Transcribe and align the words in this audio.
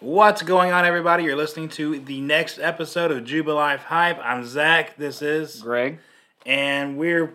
What's 0.00 0.40
going 0.40 0.72
on, 0.72 0.86
everybody? 0.86 1.24
You're 1.24 1.36
listening 1.36 1.68
to 1.70 1.98
the 2.00 2.22
next 2.22 2.58
episode 2.58 3.10
of 3.10 3.24
Jubilife 3.24 3.80
Hype. 3.80 4.18
I'm 4.22 4.44
Zach. 4.46 4.96
This 4.96 5.20
is 5.20 5.60
Greg. 5.60 5.98
and 6.46 6.96
we're 6.96 7.34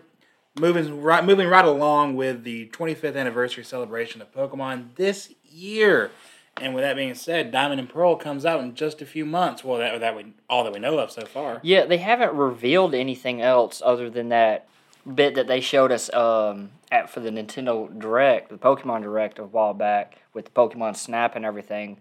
moving 0.58 1.00
right 1.00 1.24
moving 1.24 1.46
right 1.46 1.64
along 1.64 2.16
with 2.16 2.42
the 2.42 2.66
25th 2.70 3.16
anniversary 3.16 3.62
celebration 3.62 4.20
of 4.20 4.32
Pokemon 4.34 4.96
this 4.96 5.32
year. 5.44 6.10
And 6.60 6.74
with 6.74 6.82
that 6.82 6.96
being 6.96 7.14
said, 7.14 7.52
Diamond 7.52 7.78
and 7.78 7.88
Pearl 7.88 8.16
comes 8.16 8.44
out 8.44 8.60
in 8.60 8.74
just 8.74 9.00
a 9.00 9.06
few 9.06 9.24
months. 9.24 9.62
Well, 9.62 9.78
that 9.78 10.00
that 10.00 10.16
we 10.16 10.34
all 10.50 10.64
that 10.64 10.72
we 10.72 10.80
know 10.80 10.98
of 10.98 11.12
so 11.12 11.24
far. 11.24 11.60
Yeah, 11.62 11.86
they 11.86 11.98
haven't 11.98 12.32
revealed 12.34 12.96
anything 12.96 13.42
else 13.42 13.80
other 13.84 14.10
than 14.10 14.30
that 14.30 14.66
bit 15.14 15.36
that 15.36 15.46
they 15.46 15.60
showed 15.60 15.92
us 15.92 16.12
um, 16.12 16.70
at 16.90 17.10
for 17.10 17.20
the 17.20 17.30
Nintendo 17.30 17.96
Direct, 17.96 18.48
the 18.48 18.56
Pokemon 18.58 19.02
Direct 19.02 19.38
a 19.38 19.44
while 19.44 19.72
back 19.72 20.18
with 20.34 20.46
the 20.46 20.50
Pokemon 20.50 20.96
Snap 20.96 21.36
and 21.36 21.44
everything. 21.44 21.98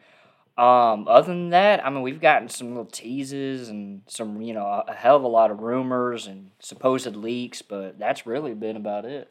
Um, 0.58 1.08
other 1.10 1.28
than 1.28 1.50
that, 1.50 1.86
I 1.86 1.90
mean, 1.90 2.02
we've 2.02 2.22
gotten 2.22 2.48
some 2.48 2.70
little 2.70 2.86
teases 2.86 3.68
and 3.68 4.04
some, 4.08 4.42
you 4.42 4.54
know, 4.54 4.84
a, 4.88 4.94
hell 4.94 5.18
of 5.18 5.24
a 5.24 5.28
lot 5.28 5.52
of 5.52 5.60
rumors 5.60 6.28
and 6.28 6.52
supposed 6.60 7.14
leaks, 7.14 7.62
but 7.62 8.00
that's 8.00 8.26
really 8.26 8.54
been 8.54 8.78
about 8.78 9.04
it. 9.04 9.30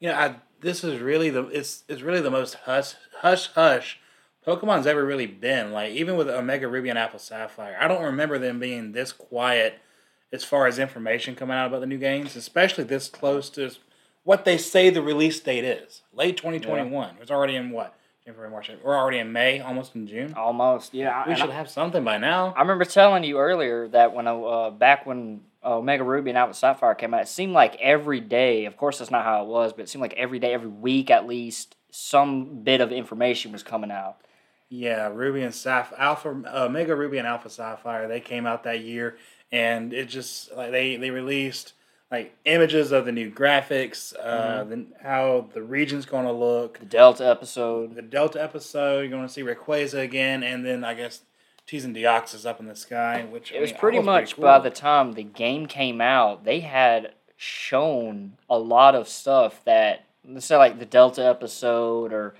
You 0.00 0.08
know, 0.08 0.14
I, 0.14 0.36
this 0.60 0.82
is 0.82 1.00
really 1.00 1.28
the 1.28 1.46
it's 1.48 1.84
it's 1.88 2.00
really 2.00 2.22
the 2.22 2.30
most 2.30 2.54
hush 2.64 2.94
hush 3.20 3.48
hush 3.52 4.00
Pokemon's 4.46 4.86
ever 4.86 5.04
really 5.04 5.26
been. 5.26 5.72
Like 5.72 5.92
even 5.92 6.16
with 6.16 6.28
Omega 6.28 6.68
Ruby 6.68 6.90
and 6.90 6.98
Alpha 6.98 7.18
Sapphire, 7.18 7.76
I 7.80 7.88
don't 7.88 8.02
remember 8.02 8.38
them 8.38 8.58
being 8.58 8.92
this 8.92 9.12
quiet 9.12 9.78
as 10.32 10.44
far 10.44 10.66
as 10.66 10.78
information 10.78 11.34
coming 11.34 11.56
out 11.56 11.66
about 11.66 11.80
the 11.80 11.86
new 11.86 11.98
games, 11.98 12.36
especially 12.36 12.84
this 12.84 13.08
close 13.08 13.48
to 13.50 13.70
what 14.24 14.44
they 14.44 14.58
say 14.58 14.90
the 14.90 15.02
release 15.02 15.40
date 15.40 15.64
is. 15.64 16.02
Late 16.12 16.36
2021. 16.36 17.16
It's 17.20 17.30
already 17.30 17.56
in 17.56 17.70
what? 17.70 17.96
February, 18.24 18.50
March. 18.50 18.70
We're 18.82 18.96
already 18.96 19.18
in 19.18 19.32
May, 19.32 19.60
almost 19.60 19.94
in 19.94 20.06
June. 20.06 20.32
Almost, 20.34 20.94
yeah. 20.94 21.28
We 21.28 21.36
should 21.36 21.50
I, 21.50 21.54
have 21.54 21.68
something 21.68 22.02
by 22.04 22.16
now. 22.16 22.54
I 22.56 22.62
remember 22.62 22.86
telling 22.86 23.22
you 23.22 23.38
earlier 23.38 23.86
that 23.88 24.14
when 24.14 24.26
uh, 24.26 24.70
back 24.70 25.04
when 25.04 25.42
uh, 25.62 25.76
Omega 25.76 26.04
Ruby 26.04 26.30
and 26.30 26.38
Alpha 26.38 26.54
Sapphire 26.54 26.94
came 26.94 27.12
out, 27.12 27.20
it 27.20 27.28
seemed 27.28 27.52
like 27.52 27.76
every 27.82 28.20
day. 28.20 28.64
Of 28.64 28.78
course, 28.78 28.98
that's 28.98 29.10
not 29.10 29.24
how 29.24 29.42
it 29.42 29.48
was, 29.48 29.74
but 29.74 29.82
it 29.82 29.88
seemed 29.90 30.00
like 30.00 30.14
every 30.14 30.38
day, 30.38 30.54
every 30.54 30.68
week 30.70 31.10
at 31.10 31.26
least, 31.26 31.76
some 31.90 32.62
bit 32.62 32.80
of 32.80 32.92
information 32.92 33.52
was 33.52 33.62
coming 33.62 33.90
out. 33.90 34.16
Yeah, 34.70 35.10
Ruby 35.12 35.42
and 35.42 35.54
Sapphire, 35.54 36.00
Alpha, 36.00 36.30
Omega 36.30 36.96
Ruby 36.96 37.18
and 37.18 37.28
Alpha 37.28 37.50
Sapphire, 37.50 38.08
they 38.08 38.20
came 38.20 38.46
out 38.46 38.64
that 38.64 38.80
year, 38.80 39.18
and 39.52 39.92
it 39.92 40.06
just 40.06 40.50
like 40.56 40.70
they 40.70 40.96
they 40.96 41.10
released 41.10 41.74
like 42.14 42.36
images 42.44 42.92
of 42.92 43.04
the 43.04 43.12
new 43.12 43.30
graphics, 43.30 44.14
uh, 44.22 44.64
the, 44.64 44.86
how 45.02 45.48
the 45.54 45.62
region's 45.62 46.06
going 46.06 46.24
to 46.26 46.32
look, 46.32 46.78
The 46.78 46.86
Delta 46.86 47.26
episode. 47.28 47.94
the 47.94 48.02
Delta 48.02 48.42
episode. 48.42 49.00
You're 49.00 49.08
going 49.10 49.26
to 49.26 49.32
see 49.32 49.42
Rayquaza 49.42 50.00
again, 50.02 50.42
and 50.42 50.64
then 50.64 50.84
I 50.84 50.94
guess 50.94 51.22
teasing 51.66 51.94
Deoxys 51.94 52.44
up 52.46 52.60
in 52.60 52.66
the 52.66 52.76
sky, 52.76 53.26
which 53.30 53.52
I 53.52 53.56
It 53.56 53.60
was 53.60 53.70
mean, 53.70 53.80
pretty 53.80 53.98
almost 53.98 54.12
much 54.22 54.34
cool. 54.36 54.42
by 54.44 54.58
the 54.58 54.70
time 54.70 55.12
the 55.12 55.22
game 55.22 55.66
came 55.66 56.00
out, 56.00 56.44
they 56.44 56.60
had 56.60 57.12
shown 57.36 58.34
a 58.48 58.58
lot 58.58 58.94
of 58.94 59.08
stuff 59.08 59.64
that, 59.64 60.04
let's 60.28 60.46
say, 60.46 60.56
like 60.56 60.78
the 60.78 60.84
Delta 60.86 61.24
episode 61.24 62.12
or, 62.12 62.34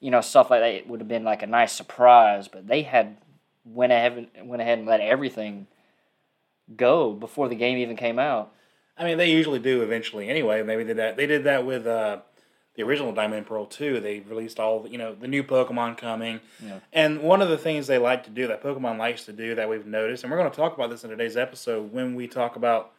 you 0.00 0.10
know, 0.10 0.20
stuff 0.20 0.50
like 0.50 0.60
that 0.60 0.74
it 0.74 0.86
would 0.88 1.00
have 1.00 1.08
been 1.08 1.24
like 1.24 1.42
a 1.42 1.46
nice 1.46 1.72
surprise, 1.72 2.48
but 2.48 2.66
they 2.66 2.82
had 2.82 3.16
went 3.64 3.92
ahead, 3.92 4.28
went 4.44 4.62
ahead 4.62 4.78
and 4.78 4.86
let 4.86 5.00
everything 5.00 5.66
go 6.76 7.12
before 7.12 7.48
the 7.48 7.54
game 7.54 7.78
even 7.78 7.96
came 7.96 8.18
out. 8.18 8.52
I 8.98 9.04
mean, 9.04 9.18
they 9.18 9.30
usually 9.30 9.58
do 9.58 9.82
eventually 9.82 10.28
anyway. 10.28 10.62
Maybe 10.62 10.82
they 10.84 10.88
did 10.88 10.96
that. 10.98 11.16
They 11.16 11.26
did 11.26 11.44
that 11.44 11.66
with 11.66 11.86
uh, 11.86 12.18
the 12.74 12.82
original 12.82 13.12
Diamond 13.12 13.38
and 13.38 13.46
Pearl 13.46 13.66
too. 13.66 14.00
They 14.00 14.20
released 14.20 14.58
all 14.58 14.80
the, 14.80 14.90
you 14.90 14.98
know 14.98 15.14
the 15.14 15.28
new 15.28 15.42
Pokemon 15.44 15.98
coming, 15.98 16.40
Yeah. 16.64 16.80
and 16.92 17.20
one 17.22 17.42
of 17.42 17.48
the 17.48 17.58
things 17.58 17.86
they 17.86 17.98
like 17.98 18.24
to 18.24 18.30
do 18.30 18.46
that 18.48 18.62
Pokemon 18.62 18.98
likes 18.98 19.24
to 19.26 19.32
do 19.32 19.54
that 19.54 19.68
we've 19.68 19.86
noticed, 19.86 20.24
and 20.24 20.30
we're 20.32 20.38
going 20.38 20.50
to 20.50 20.56
talk 20.56 20.74
about 20.74 20.90
this 20.90 21.04
in 21.04 21.10
today's 21.10 21.36
episode 21.36 21.92
when 21.92 22.14
we 22.14 22.26
talk 22.26 22.56
about 22.56 22.92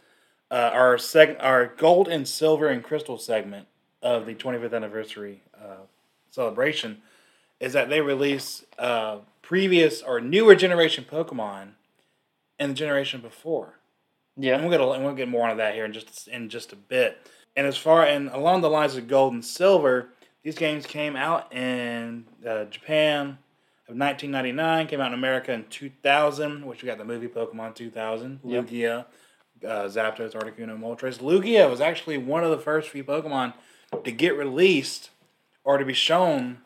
uh, 0.52 0.70
our 0.74 0.98
seg- 0.98 1.38
our 1.44 1.68
Gold 1.78 2.08
and 2.08 2.28
Silver 2.28 2.68
and 2.68 2.84
Crystal 2.84 3.18
segment 3.18 3.68
of 4.02 4.26
the 4.26 4.36
25th 4.36 4.74
anniversary 4.76 5.42
uh, 5.60 5.78
celebration, 6.30 7.02
is 7.60 7.74
that 7.74 7.90
they 7.90 8.02
release 8.02 8.64
uh, 8.78 9.18
previous 9.42 10.02
or 10.04 10.22
newer 10.22 10.54
generation 10.56 11.06
Pokemon 11.10 11.70
and 12.60 12.72
the 12.72 12.76
generation 12.76 13.20
before. 13.22 13.74
And 14.38 14.46
Yeah. 14.46 14.62
we'll 14.62 14.70
get 14.70 14.80
a, 14.80 14.90
and 14.92 15.04
we'll 15.04 15.14
get 15.16 15.28
more 15.28 15.46
into 15.50 15.58
that 15.58 15.74
here 15.74 15.84
in 15.84 15.92
just 15.92 16.28
in 16.30 16.48
just 16.48 16.72
a 16.72 16.78
bit. 16.78 17.18
And 17.58 17.68
as 17.68 17.76
far 17.76 18.04
and 18.06 18.30
along 18.30 18.62
the 18.62 18.70
lines 18.70 18.96
of 18.96 19.08
gold 19.08 19.34
and 19.34 19.44
silver, 19.44 20.10
these 20.44 20.56
games 20.56 20.86
came 20.86 21.16
out 21.18 21.52
in 21.54 22.26
uh, 22.48 22.66
Japan 22.66 23.40
of 23.90 23.96
1999, 23.98 24.88
came 24.88 25.02
out 25.02 25.08
in 25.08 25.14
America 25.14 25.52
in 25.52 25.66
2000, 25.70 26.66
which 26.66 26.82
we 26.84 26.88
got 26.88 26.98
the 26.98 27.04
movie 27.06 27.28
Pokemon 27.28 27.74
2000, 27.76 28.40
Yep. 28.44 28.66
Lugia, 28.68 29.06
uh, 29.66 29.68
Zapdos, 29.88 30.34
Articuno, 30.34 30.78
Moltres. 30.80 31.18
Lugia 31.20 31.70
was 31.70 31.82
actually 31.82 32.18
one 32.18 32.44
of 32.44 32.52
the 32.52 32.60
first 32.60 32.90
few 32.90 33.04
Pokemon 33.04 33.54
to 34.04 34.12
get 34.12 34.38
released 34.38 35.10
or 35.64 35.78
to 35.78 35.86
be 35.86 35.94
shown. 35.94 36.60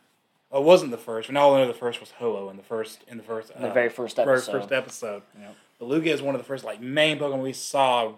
Well, 0.50 0.62
it 0.62 0.66
wasn't 0.66 0.92
the 0.92 0.98
first. 0.98 1.32
Know 1.32 1.66
the 1.66 1.74
first 1.74 2.02
was 2.02 2.12
Ho-Oh 2.20 2.50
in 2.50 2.58
the 2.58 2.64
first 2.64 3.04
in 3.08 3.16
the 3.18 3.24
first 3.24 3.48
The 3.58 3.70
uh, 3.70 3.74
very 3.74 3.88
first 3.90 4.18
first, 4.18 4.50
episode. 4.50 4.60
first 4.60 4.72
episode. 4.74 5.22
Yep. 5.40 5.56
But 5.82 5.90
Lugia 5.90 6.14
is 6.14 6.22
one 6.22 6.36
of 6.36 6.40
the 6.40 6.46
first 6.46 6.64
like 6.64 6.80
main 6.80 7.18
Pokemon 7.18 7.42
we 7.42 7.54
saw 7.54 8.14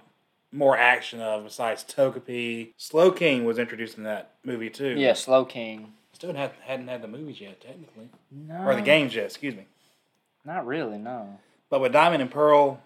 more 0.52 0.78
action 0.78 1.22
of 1.22 1.46
besides 1.46 1.86
Togepi. 1.86 2.74
Slowking 2.78 3.46
was 3.46 3.58
introduced 3.58 3.98
in 3.98 4.04
that 4.04 4.32
movie 4.44 4.70
too. 4.70 4.96
Yeah, 4.98 5.14
Slowking. 5.14 5.86
Still 6.12 6.34
had, 6.34 6.52
hadn't 6.66 6.90
had 6.90 7.02
the 7.02 7.08
movies 7.08 7.40
yet, 7.40 7.62
technically. 7.62 8.10
No. 8.30 8.66
Or 8.66 8.76
the 8.76 8.82
games 8.82 9.16
yet, 9.16 9.26
excuse 9.28 9.56
me. 9.56 9.66
Not 10.44 10.68
really, 10.68 10.98
no. 10.98 11.40
But 11.70 11.80
with 11.80 11.94
Diamond 11.94 12.22
and 12.22 12.30
Pearl, 12.30 12.82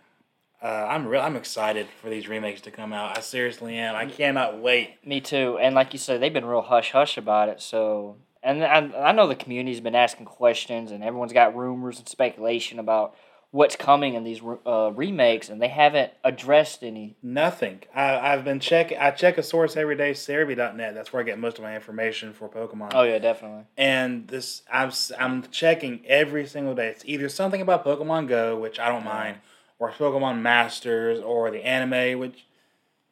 uh, 0.61 0.67
I'm 0.67 1.07
real 1.07 1.21
I'm 1.21 1.35
excited 1.35 1.87
for 1.99 2.11
these 2.11 2.27
remakes 2.27 2.61
to 2.61 2.71
come 2.71 2.93
out. 2.93 3.17
I 3.17 3.21
seriously 3.21 3.75
am. 3.79 3.95
I 3.95 4.05
cannot 4.05 4.61
wait. 4.61 5.03
Me 5.03 5.21
too. 5.21 5.57
And 5.59 5.73
like 5.73 5.91
you 5.91 5.99
said, 5.99 6.21
they've 6.21 6.31
been 6.31 6.45
real 6.45 6.61
hush 6.61 6.91
hush 6.91 7.17
about 7.17 7.49
it. 7.49 7.61
So, 7.61 8.17
and 8.43 8.63
I, 8.63 9.09
I 9.09 9.11
know 9.11 9.27
the 9.27 9.35
community's 9.35 9.81
been 9.81 9.95
asking 9.95 10.27
questions, 10.27 10.91
and 10.91 11.03
everyone's 11.03 11.33
got 11.33 11.55
rumors 11.55 11.97
and 11.97 12.07
speculation 12.07 12.77
about 12.77 13.15
what's 13.51 13.75
coming 13.75 14.13
in 14.13 14.23
these 14.23 14.41
uh, 14.65 14.91
remakes, 14.93 15.49
and 15.49 15.61
they 15.61 15.67
haven't 15.69 16.11
addressed 16.23 16.83
any. 16.83 17.15
Nothing. 17.23 17.81
I, 17.93 18.17
I've 18.33 18.43
been 18.43 18.59
checking. 18.59 18.97
I 18.97 19.11
check 19.11 19.37
a 19.37 19.43
source 19.43 19.75
every 19.77 19.95
day, 19.95 20.11
Serebii.net. 20.11 20.93
That's 20.93 21.13
where 21.13 21.21
I 21.21 21.25
get 21.25 21.39
most 21.39 21.57
of 21.57 21.63
my 21.63 21.75
information 21.75 22.33
for 22.33 22.49
Pokemon. 22.49 22.91
Oh 22.93 23.03
yeah, 23.03 23.19
definitely. 23.19 23.63
and 23.77 24.27
this 24.27 24.63
I'm 24.71 24.91
I'm 25.19 25.43
checking 25.49 26.05
every 26.05 26.45
single 26.45 26.75
day. 26.75 26.87
It's 26.87 27.03
either 27.05 27.29
something 27.29 27.61
about 27.61 27.85
Pokemon 27.85 28.27
Go, 28.27 28.57
which 28.57 28.79
I 28.79 28.89
don't 28.89 29.05
mind, 29.05 29.37
or 29.79 29.91
Pokemon 29.91 30.41
Masters, 30.41 31.19
or 31.19 31.49
the 31.51 31.65
anime, 31.65 32.19
which 32.19 32.45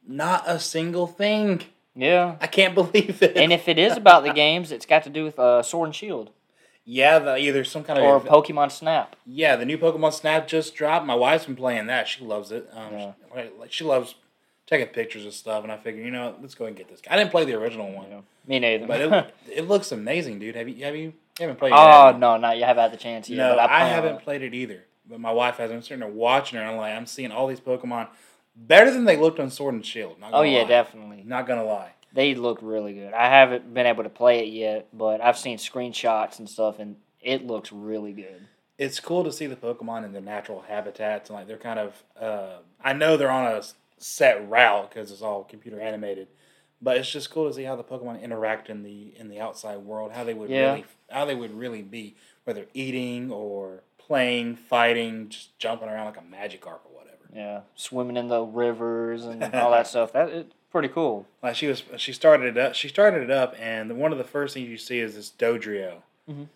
not 0.07 0.43
a 0.47 0.59
single 0.59 1.07
thing. 1.07 1.61
Yeah. 1.95 2.35
I 2.41 2.47
can't 2.47 2.75
believe 2.81 3.21
it. 3.23 3.37
And 3.37 3.53
if 3.53 3.67
it 3.69 3.79
is 3.79 3.95
about 3.95 4.23
the 4.23 4.33
games, 4.43 4.71
it's 4.71 4.85
got 4.85 5.03
to 5.03 5.09
do 5.09 5.23
with 5.23 5.39
uh, 5.39 5.63
Sword 5.63 5.87
and 5.87 5.95
Shield 5.95 6.29
yeah, 6.85 7.19
the, 7.19 7.37
either 7.37 7.63
some 7.63 7.83
kind 7.83 7.99
or 7.99 8.15
of 8.17 8.25
or 8.27 8.29
Pokemon 8.43 8.71
Snap. 8.71 9.15
yeah, 9.25 9.55
the 9.55 9.65
new 9.65 9.77
Pokemon 9.77 10.13
Snap 10.13 10.47
just 10.47 10.75
dropped. 10.75 11.05
My 11.05 11.15
wife's 11.15 11.45
been 11.45 11.55
playing 11.55 11.87
that. 11.87 12.07
She 12.07 12.23
loves 12.23 12.51
it. 12.51 12.69
Um, 12.73 12.93
Yeah. 12.93 13.11
she, 13.35 13.49
like, 13.59 13.71
she 13.73 13.83
loves 13.83 14.15
taking 14.67 14.87
pictures 14.87 15.25
of 15.25 15.33
stuff, 15.33 15.63
and 15.63 15.71
I 15.71 15.77
figured, 15.77 16.05
you 16.05 16.11
know, 16.11 16.35
let's 16.41 16.55
go 16.55 16.65
and 16.65 16.75
get 16.75 16.87
this. 16.89 17.01
I 17.09 17.17
didn't 17.17 17.31
play 17.31 17.45
the 17.45 17.53
original 17.53 17.91
one, 17.91 18.07
Yeah. 18.09 18.21
Me 18.47 18.59
neither. 18.59 18.85
but 18.87 19.01
it 19.01 19.35
it 19.51 19.67
looks 19.67 19.91
amazing, 19.91 20.37
dude. 20.39 20.55
Have 20.55 20.69
you 20.69 20.83
have 20.85 20.95
you, 20.95 21.01
you 21.01 21.13
haven't 21.39 21.57
played? 21.57 21.71
it, 21.71 21.75
oh 21.75 22.05
have 22.05 22.15
you? 22.15 22.19
no, 22.21 22.37
not 22.37 22.57
you 22.57 22.63
haven't 22.63 22.83
had 22.83 22.91
the 22.93 22.97
chance 22.97 23.27
yet. 23.29 23.37
No, 23.37 23.49
but 23.55 23.59
I, 23.59 23.67
plan 23.67 23.89
haven't 23.93 24.21
played 24.21 24.41
it 24.43 24.53
either. 24.53 24.83
But 25.09 25.19
my 25.19 25.31
wife 25.31 25.57
has. 25.57 25.71
I'm 25.71 25.81
sitting 25.81 25.99
there 26.01 26.09
watching 26.09 26.57
her, 26.57 26.63
and 26.63 26.71
I'm 26.73 26.77
like, 26.77 26.93
I'm 26.95 27.05
seeing 27.07 27.31
all 27.31 27.47
these 27.47 27.59
Pokemon 27.59 28.07
better 28.55 28.89
than 28.91 29.05
they 29.05 29.17
looked 29.17 29.39
on 29.39 29.49
Sword 29.49 29.73
and 29.73 29.85
Shield. 29.85 30.19
Not 30.19 30.29
Oh 30.33 30.43
yeah, 30.43 30.61
lie. 30.61 30.67
definitely. 30.67 31.23
Not 31.25 31.47
gonna 31.47 31.63
lie. 31.63 31.91
They 32.15 32.33
look 32.33 32.59
really 32.61 32.93
good. 32.93 33.13
I 33.13 33.27
haven't 33.29 33.73
been 33.73 33.85
able 33.85 34.03
to 34.03 34.09
play 34.09 34.39
it 34.47 34.51
yet, 34.53 34.87
but 34.93 35.19
I've 35.21 35.37
seen 35.37 35.57
screenshots 35.57 36.39
and 36.39 36.49
stuff, 36.49 36.79
and 36.79 36.95
it 37.21 37.45
looks 37.45 37.71
really 37.73 38.13
good. 38.13 38.47
It's 38.77 38.99
cool 39.01 39.25
to 39.25 39.31
see 39.33 39.47
the 39.47 39.55
Pokemon 39.57 40.05
in 40.05 40.13
their 40.13 40.21
natural 40.21 40.61
habitats, 40.67 41.29
and 41.29 41.37
like 41.37 41.47
they're 41.47 41.57
kind 41.57 41.77
of. 41.79 42.03
Uh, 42.19 42.59
I 42.81 42.93
know 42.93 43.17
they're 43.17 43.29
on 43.29 43.45
a 43.51 43.61
set 43.97 44.49
route 44.49 44.89
because 44.89 45.11
it's 45.11 45.21
all 45.21 45.43
computer 45.43 45.79
animated, 45.81 46.29
but 46.81 46.95
it's 46.97 47.11
just 47.11 47.31
cool 47.31 47.47
to 47.49 47.53
see 47.53 47.63
how 47.63 47.75
the 47.75 47.83
Pokemon 47.83 48.21
interact 48.21 48.69
in 48.69 48.83
the 48.83 49.13
in 49.17 49.27
the 49.27 49.39
outside 49.41 49.77
world. 49.79 50.13
How 50.13 50.23
they 50.23 50.33
would 50.33 50.49
Yeah. 50.49 50.69
really 50.71 50.85
how 51.09 51.25
they 51.25 51.35
would 51.35 51.53
really 51.53 51.81
be, 51.81 52.15
whether 52.45 52.65
eating 52.73 53.29
or 53.29 53.83
playing, 53.97 54.55
fighting, 54.55 55.27
just 55.29 55.57
jumping 55.59 55.89
around 55.89 56.05
like 56.05 56.17
a 56.17 56.21
Magikarp 56.21 56.79
or 56.85 56.91
whatever. 56.93 57.29
Yeah, 57.33 57.61
swimming 57.75 58.17
in 58.17 58.27
the 58.29 58.41
rivers 58.41 59.25
and 59.25 59.43
all 59.53 59.71
that 59.77 59.87
stuff. 59.87 60.13
That 60.13 60.29
it's 60.29 60.53
pretty 60.75 60.89
cool. 60.89 61.25
Like 61.41 61.55
she 61.55 61.67
was, 61.67 61.83
she 61.95 62.11
started 62.11 62.57
it 62.57 62.61
up. 62.61 62.75
She 62.75 62.89
started 62.89 63.23
it 63.23 63.31
up, 63.31 63.55
and 63.57 63.97
one 63.97 64.11
of 64.11 64.17
the 64.17 64.25
first 64.25 64.53
things 64.53 64.67
you 64.67 64.77
see 64.77 64.99
is 64.99 65.15
this 65.15 65.31
Dodrio, 65.31 66.01
Mhm. 66.29 66.47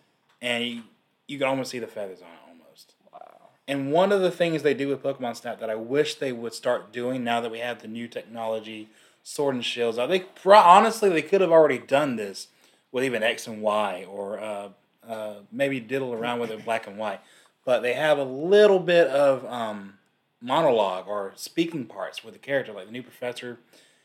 and 0.42 0.62
you, 0.62 0.82
you 1.26 1.38
can 1.38 1.46
almost 1.48 1.70
see 1.70 1.78
the 1.78 1.86
feathers 1.86 2.20
on 2.20 2.28
it 2.28 2.38
almost. 2.46 2.92
Wow. 3.10 3.48
And 3.66 3.90
one 3.90 4.12
of 4.12 4.20
the 4.20 4.30
things 4.30 4.62
they 4.62 4.74
do 4.74 4.88
with 4.88 5.02
Pokemon 5.02 5.36
Snap 5.36 5.58
that 5.60 5.70
I 5.70 5.74
wish 5.74 6.16
they 6.16 6.32
would 6.32 6.52
start 6.52 6.92
doing 6.92 7.24
now 7.24 7.40
that 7.40 7.50
we 7.50 7.60
have 7.60 7.80
the 7.80 7.88
new 7.88 8.06
technology, 8.06 8.90
Sword 9.22 9.54
and 9.54 9.64
Shields. 9.64 9.96
I 9.96 10.06
think 10.06 10.26
honestly 10.44 11.08
they 11.08 11.22
could 11.22 11.40
have 11.40 11.50
already 11.50 11.78
done 11.78 12.16
this 12.16 12.48
with 12.92 13.04
even 13.04 13.22
X 13.22 13.46
and 13.46 13.62
Y 13.62 14.04
or 14.06 14.38
uh, 14.38 14.68
uh, 15.08 15.34
maybe 15.50 15.80
diddle 15.80 16.12
around 16.12 16.40
with 16.40 16.50
it 16.50 16.62
black 16.62 16.86
and 16.86 16.98
white, 16.98 17.20
but 17.64 17.80
they 17.80 17.94
have 17.94 18.18
a 18.18 18.24
little 18.24 18.80
bit 18.80 19.06
of 19.08 19.46
um, 19.46 19.94
monologue 20.42 21.08
or 21.08 21.32
speaking 21.36 21.86
parts 21.86 22.22
with 22.22 22.34
the 22.34 22.38
character. 22.38 22.72
Like 22.74 22.84
the 22.84 22.92
new 22.92 23.02
professor, 23.02 23.58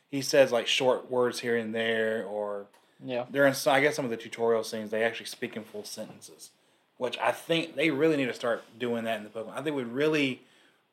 he 0.10 0.22
says 0.22 0.52
like 0.52 0.68
short 0.68 1.10
words 1.12 1.40
here 1.40 1.56
and 1.58 1.74
there, 1.74 2.24
or 2.26 2.68
Yeah. 3.04 3.26
during 3.32 3.54
some, 3.54 3.74
I 3.74 3.82
guess 3.82 3.96
some 3.96 4.06
of 4.06 4.12
the 4.12 4.18
tutorial 4.18 4.64
scenes 4.64 4.92
they 4.92 5.04
actually 5.04 5.26
speak 5.28 5.56
in 5.56 5.64
full 5.64 5.84
sentences, 5.84 6.52
which 6.98 7.18
I 7.20 7.32
think 7.32 7.76
they 7.76 7.90
really 7.92 8.18
need 8.18 8.28
to 8.28 8.34
start 8.34 8.64
doing 8.80 9.04
that 9.06 9.18
in 9.18 9.24
the 9.24 9.30
Pokemon. 9.30 9.54
I 9.58 9.62
think 9.62 9.76
would 9.76 9.92
really, 9.94 10.42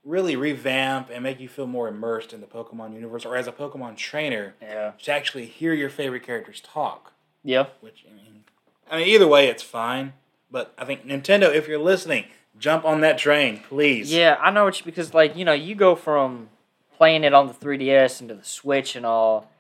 really 0.05 0.35
revamp 0.35 1.11
and 1.13 1.23
make 1.23 1.39
you 1.39 1.49
feel 1.49 1.67
more 1.67 1.87
immersed 1.89 2.33
in 2.33 2.41
the 2.41 2.47
Pokemon 2.47 2.95
universe, 2.95 3.25
or 3.25 3.37
as 3.37 3.47
a 3.47 3.53
Pokemon 3.53 3.97
trainer, 3.97 4.55
Yeah. 4.61 4.93
to 5.03 5.13
actually 5.13 5.47
hear 5.47 5.73
your 5.75 5.91
favorite 5.91 6.25
characters 6.25 6.61
talk. 6.61 7.13
Yeah. 7.45 7.67
Which 7.81 8.05
I 8.11 8.15
mean, 8.15 8.45
I 8.91 8.97
mean 8.99 9.09
either 9.09 9.29
way 9.29 9.47
it's 9.49 9.63
fine, 9.63 10.15
but 10.51 10.75
I 10.77 10.85
think 10.85 11.07
Nintendo, 11.07 11.55
if 11.55 11.69
you're 11.69 11.79
listening, 11.79 12.27
jump 12.59 12.85
on 12.85 13.01
that 13.03 13.17
train, 13.19 13.61
please. 13.69 14.13
Yeah, 14.13 14.37
I 14.41 14.51
know 14.51 14.65
what 14.65 14.79
you 14.79 14.85
because 14.85 15.15
like 15.15 15.37
you 15.37 15.45
know 15.45 15.53
you 15.53 15.75
go 15.75 15.95
from 15.95 16.49
playing 16.97 17.25
it 17.25 17.35
on 17.35 17.47
the 17.47 17.55
3DS 17.55 18.21
into 18.21 18.35
the 18.35 18.45
Switch 18.45 18.97
and 18.97 19.05
all, 19.07 19.51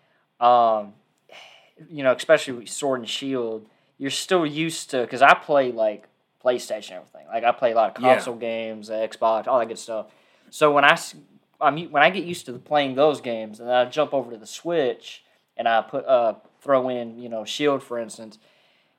um, 0.40 0.94
you 1.88 2.02
know 2.02 2.12
especially 2.12 2.54
with 2.54 2.68
Sword 2.68 3.00
and 3.00 3.08
Shield, 3.08 3.66
you're 3.98 4.10
still 4.10 4.46
used 4.46 4.90
to 4.90 5.02
because 5.02 5.22
I 5.22 5.34
play 5.34 5.72
like 5.72 6.08
PlayStation 6.44 6.90
and 6.90 6.96
everything. 6.98 7.26
Like 7.28 7.44
I 7.44 7.52
play 7.52 7.72
a 7.72 7.74
lot 7.74 7.96
of 7.96 8.02
Yeah. 8.02 8.14
console 8.14 8.36
games, 8.36 8.90
Xbox, 8.90 9.46
all 9.46 9.58
that 9.58 9.68
good 9.68 9.78
stuff. 9.78 10.06
So 10.50 10.72
when 10.72 10.84
I 10.84 10.98
I'm, 11.60 11.78
when 11.90 12.02
I 12.02 12.10
get 12.10 12.24
used 12.24 12.46
to 12.46 12.52
playing 12.54 12.94
those 12.96 13.20
games 13.20 13.60
and 13.60 13.68
then 13.68 13.74
I 13.76 13.84
jump 13.84 14.12
over 14.12 14.30
to 14.32 14.36
the 14.36 14.46
Switch 14.46 15.22
and 15.56 15.68
I 15.68 15.80
put 15.82 16.04
uh 16.06 16.34
throw 16.60 16.88
in 16.88 17.18
you 17.18 17.28
know 17.28 17.44
Shield 17.44 17.82
for 17.82 17.98
instance, 17.98 18.38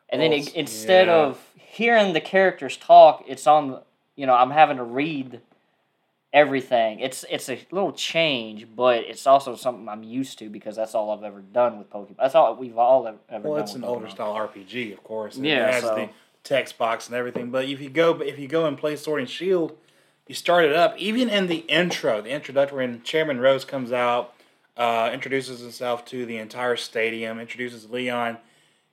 and 0.10 0.22
then 0.22 0.32
it, 0.34 0.54
instead 0.56 1.08
yeah. 1.08 1.16
of 1.16 1.40
hearing 1.56 2.14
the 2.14 2.22
characters 2.22 2.78
talk, 2.78 3.24
it's 3.28 3.48
on 3.48 3.82
you 4.16 4.26
know 4.26 4.34
I'm 4.36 4.52
having 4.52 4.78
to 4.78 4.84
read 4.84 5.42
everything. 6.34 7.00
It's 7.00 7.24
it's 7.30 7.48
a 7.50 7.60
little 7.72 7.92
change, 7.94 8.68
but 8.76 9.04
it's 9.06 9.28
also 9.28 9.56
something 9.56 9.88
I'm 9.88 10.04
used 10.04 10.40
to 10.40 10.50
because 10.50 10.76
that's 10.76 10.96
all 10.96 11.12
I've 11.12 11.24
ever 11.24 11.42
done 11.42 11.78
with 11.78 11.90
Pokemon. 11.92 12.18
That's 12.20 12.36
all 12.36 12.56
we've 12.56 12.78
all 12.78 13.08
ever, 13.08 13.18
ever 13.30 13.48
Well, 13.48 13.58
done. 13.58 13.64
it's 13.64 13.76
an 13.76 13.84
older 13.84 14.10
style 14.10 14.34
RPG, 14.34 14.92
of 14.94 15.04
course. 15.04 15.36
and 15.38 15.46
Yeah, 15.46 15.68
it 15.68 15.74
has 15.76 15.84
so- 15.84 15.96
the 15.96 16.10
text 16.44 16.78
box 16.78 17.08
and 17.08 17.16
everything. 17.16 17.52
But 17.52 17.66
if 17.70 17.80
you 17.80 17.90
go, 17.90 18.20
if 18.22 18.38
you 18.40 18.48
go 18.48 18.66
and 18.66 18.78
play 18.78 18.96
Sword 18.96 19.22
and 19.22 19.30
Shield, 19.30 19.78
you 20.28 20.36
start 20.36 20.66
it 20.66 20.74
up. 20.76 20.98
Even 20.98 21.30
in 21.30 21.48
the 21.48 21.60
intro, 21.70 22.20
the 22.22 22.32
introductory, 22.32 22.86
when 22.86 23.04
Chairman 23.04 23.40
Rose 23.40 23.64
comes 23.64 23.92
out, 23.92 24.34
uh, 24.76 25.10
introduces 25.14 25.60
himself 25.62 26.04
to 26.06 26.26
the 26.26 26.38
entire 26.38 26.76
stadium, 26.76 27.40
introduces 27.40 27.90
Leon. 27.90 28.38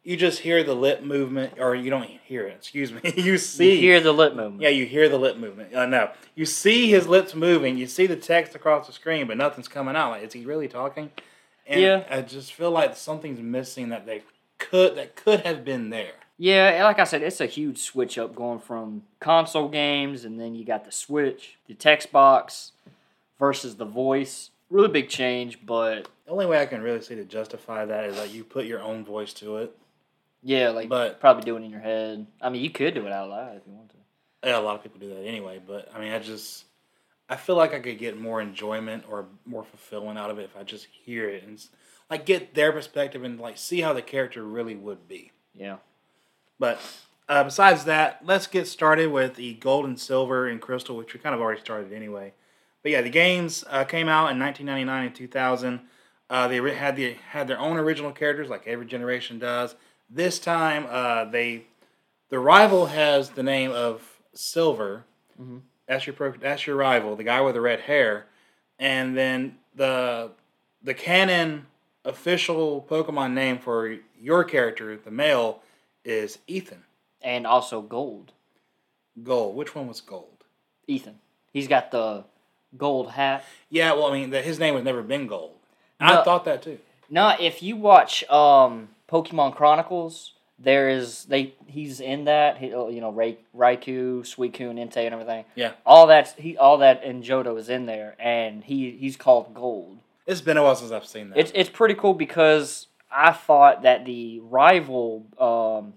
You 0.02 0.16
just 0.16 0.40
hear 0.40 0.64
the 0.64 0.74
lip 0.74 1.02
movement, 1.02 1.54
or 1.58 1.74
you 1.74 1.90
don't 1.90 2.08
hear 2.24 2.46
it. 2.46 2.54
Excuse 2.56 2.90
me. 2.90 3.00
you 3.16 3.36
see. 3.36 3.74
You 3.74 3.80
hear 3.80 4.00
the 4.00 4.12
lip 4.12 4.34
movement. 4.34 4.62
Yeah, 4.62 4.70
you 4.70 4.86
hear 4.86 5.08
the 5.10 5.18
lip 5.18 5.36
movement. 5.36 5.74
Uh, 5.74 5.84
no, 5.86 6.10
you 6.34 6.46
see 6.46 6.88
his 6.90 7.06
lips 7.06 7.34
moving. 7.34 7.76
You 7.76 7.86
see 7.86 8.06
the 8.06 8.16
text 8.16 8.54
across 8.54 8.86
the 8.86 8.92
screen, 8.94 9.26
but 9.26 9.36
nothing's 9.36 9.68
coming 9.68 9.96
out. 9.96 10.10
Like, 10.12 10.22
is 10.22 10.32
he 10.32 10.44
really 10.46 10.68
talking? 10.68 11.10
And 11.66 11.80
Yeah. 11.80 12.04
I 12.10 12.22
just 12.22 12.52
feel 12.54 12.70
like 12.70 12.96
something's 12.96 13.40
missing 13.40 13.90
that 13.90 14.06
they 14.06 14.22
could 14.58 14.96
that 14.96 15.16
could 15.16 15.40
have 15.40 15.64
been 15.64 15.90
there. 15.90 16.12
Yeah, 16.38 16.84
like 16.84 16.98
I 16.98 17.04
said, 17.04 17.22
it's 17.22 17.42
a 17.42 17.46
huge 17.46 17.78
switch 17.78 18.16
up 18.16 18.34
going 18.34 18.60
from 18.60 19.02
console 19.20 19.68
games 19.68 20.24
and 20.24 20.40
then 20.40 20.54
you 20.54 20.64
got 20.64 20.86
the 20.86 20.90
Switch, 20.92 21.58
the 21.68 21.74
text 21.74 22.10
box 22.10 22.72
versus 23.38 23.76
the 23.76 23.84
voice. 23.84 24.50
Really 24.70 24.88
big 24.88 25.10
change, 25.10 25.58
but 25.66 26.08
The 26.24 26.32
only 26.32 26.46
way 26.46 26.58
I 26.62 26.64
can 26.66 26.80
really 26.80 27.02
see 27.02 27.14
to 27.16 27.24
justify 27.24 27.84
that 27.84 28.04
is 28.06 28.16
like 28.16 28.32
you 28.32 28.42
put 28.44 28.64
your 28.64 28.80
own 28.82 29.04
voice 29.04 29.34
to 29.34 29.58
it. 29.58 29.76
Yeah, 30.42 30.70
like 30.70 30.88
But- 30.88 31.20
probably 31.20 31.42
do 31.44 31.56
it 31.56 31.62
in 31.62 31.70
your 31.70 31.80
head. 31.80 32.26
I 32.40 32.48
mean, 32.48 32.62
you 32.62 32.70
could 32.70 32.94
do 32.94 33.06
it 33.06 33.12
out 33.12 33.28
loud 33.28 33.56
if 33.56 33.62
you 33.66 33.72
want 33.72 33.90
to. 33.90 33.96
Yeah, 34.48 34.58
a 34.58 34.60
lot 34.60 34.76
of 34.76 34.82
people 34.82 34.98
do 35.00 35.08
that 35.10 35.24
anyway. 35.24 35.60
But 35.64 35.90
I 35.94 36.00
mean, 36.00 36.12
I 36.12 36.18
just 36.18 36.64
I 37.28 37.36
feel 37.36 37.56
like 37.56 37.74
I 37.74 37.80
could 37.80 37.98
get 37.98 38.18
more 38.18 38.40
enjoyment 38.40 39.04
or 39.08 39.26
more 39.44 39.64
fulfilling 39.64 40.16
out 40.16 40.30
of 40.30 40.38
it 40.38 40.44
if 40.44 40.56
I 40.56 40.62
just 40.62 40.86
hear 41.04 41.28
it 41.28 41.44
and 41.44 41.62
like 42.10 42.26
get 42.26 42.54
their 42.54 42.72
perspective 42.72 43.22
and 43.22 43.38
like 43.38 43.58
see 43.58 43.80
how 43.82 43.92
the 43.92 44.02
character 44.02 44.42
really 44.42 44.74
would 44.74 45.06
be. 45.06 45.30
Yeah. 45.54 45.76
But 46.58 46.80
uh, 47.28 47.44
besides 47.44 47.84
that, 47.84 48.20
let's 48.24 48.46
get 48.46 48.66
started 48.66 49.12
with 49.12 49.36
the 49.36 49.54
gold 49.54 49.84
and 49.84 49.98
silver 49.98 50.48
and 50.48 50.60
crystal, 50.60 50.96
which 50.96 51.14
we 51.14 51.20
kind 51.20 51.34
of 51.34 51.40
already 51.40 51.60
started 51.60 51.92
anyway. 51.92 52.32
But 52.82 52.92
yeah, 52.92 53.02
the 53.02 53.10
games 53.10 53.64
uh, 53.68 53.84
came 53.84 54.08
out 54.08 54.30
in 54.32 54.38
1999 54.38 55.06
and 55.06 55.14
2000. 55.14 55.80
Uh, 56.28 56.48
they 56.48 56.56
had 56.74 56.96
the 56.96 57.14
had 57.30 57.46
their 57.46 57.58
own 57.58 57.76
original 57.76 58.12
characters, 58.12 58.48
like 58.48 58.66
every 58.66 58.86
generation 58.86 59.38
does. 59.38 59.74
This 60.10 60.38
time, 60.38 60.86
uh, 60.88 61.24
they 61.26 61.64
the 62.30 62.38
rival 62.38 62.86
has 62.86 63.30
the 63.30 63.42
name 63.42 63.70
of 63.72 64.18
Silver. 64.34 65.04
Mhm. 65.40 65.62
That's 65.86 66.06
your 66.06 66.14
pro, 66.14 66.32
that's 66.32 66.66
your 66.66 66.76
rival, 66.76 67.16
the 67.16 67.24
guy 67.24 67.40
with 67.40 67.54
the 67.54 67.60
red 67.60 67.80
hair, 67.80 68.26
and 68.78 69.16
then 69.16 69.58
the 69.74 70.30
the 70.82 70.94
canon 70.94 71.66
official 72.04 72.86
Pokemon 72.88 73.32
name 73.34 73.58
for 73.58 73.98
your 74.18 74.44
character, 74.44 74.96
the 74.96 75.10
male, 75.10 75.62
is 76.04 76.38
Ethan. 76.46 76.84
And 77.22 77.46
also 77.46 77.82
gold. 77.82 78.32
Gold. 79.22 79.54
Which 79.54 79.74
one 79.74 79.86
was 79.86 80.00
gold? 80.00 80.44
Ethan. 80.86 81.20
He's 81.52 81.68
got 81.68 81.90
the 81.90 82.24
gold 82.78 83.10
hat. 83.10 83.44
Yeah, 83.68 83.92
well, 83.92 84.06
I 84.06 84.12
mean, 84.14 84.30
the, 84.30 84.40
his 84.40 84.58
name 84.58 84.74
has 84.74 84.84
never 84.84 85.02
been 85.02 85.26
gold. 85.26 85.56
No. 86.00 86.06
I 86.06 86.24
thought 86.24 86.46
that 86.46 86.62
too. 86.62 86.78
No, 87.10 87.34
if 87.38 87.62
you 87.62 87.76
watch 87.76 88.24
um, 88.30 88.88
Pokemon 89.10 89.54
Chronicles, 89.56 90.32
there 90.58 90.88
is 90.88 91.24
they 91.24 91.54
he's 91.66 92.00
in 92.00 92.24
that. 92.24 92.58
He, 92.58 92.72
uh, 92.72 92.86
you 92.88 93.00
know, 93.00 93.10
Rai, 93.10 93.38
Raikou, 93.56 94.20
Suicune, 94.22 94.76
Entei, 94.78 95.04
and 95.06 95.14
everything. 95.14 95.44
Yeah. 95.54 95.72
all 95.86 96.06
that 96.08 96.34
he 96.38 96.56
all 96.56 96.78
that 96.78 97.02
in 97.02 97.22
Johto 97.22 97.58
is 97.58 97.68
in 97.68 97.86
there, 97.86 98.14
and 98.18 98.62
he 98.64 98.90
he's 98.92 99.16
called 99.16 99.54
Gold. 99.54 99.98
It's 100.26 100.40
been 100.42 100.56
a 100.56 100.62
while 100.62 100.76
since 100.76 100.92
I've 100.92 101.06
seen 101.06 101.30
that. 101.30 101.38
It's 101.38 101.52
it's 101.54 101.70
pretty 101.70 101.94
cool 101.94 102.14
because 102.14 102.86
I 103.10 103.32
thought 103.32 103.82
that 103.82 104.04
the 104.04 104.40
rival, 104.40 105.26
um, 105.38 105.94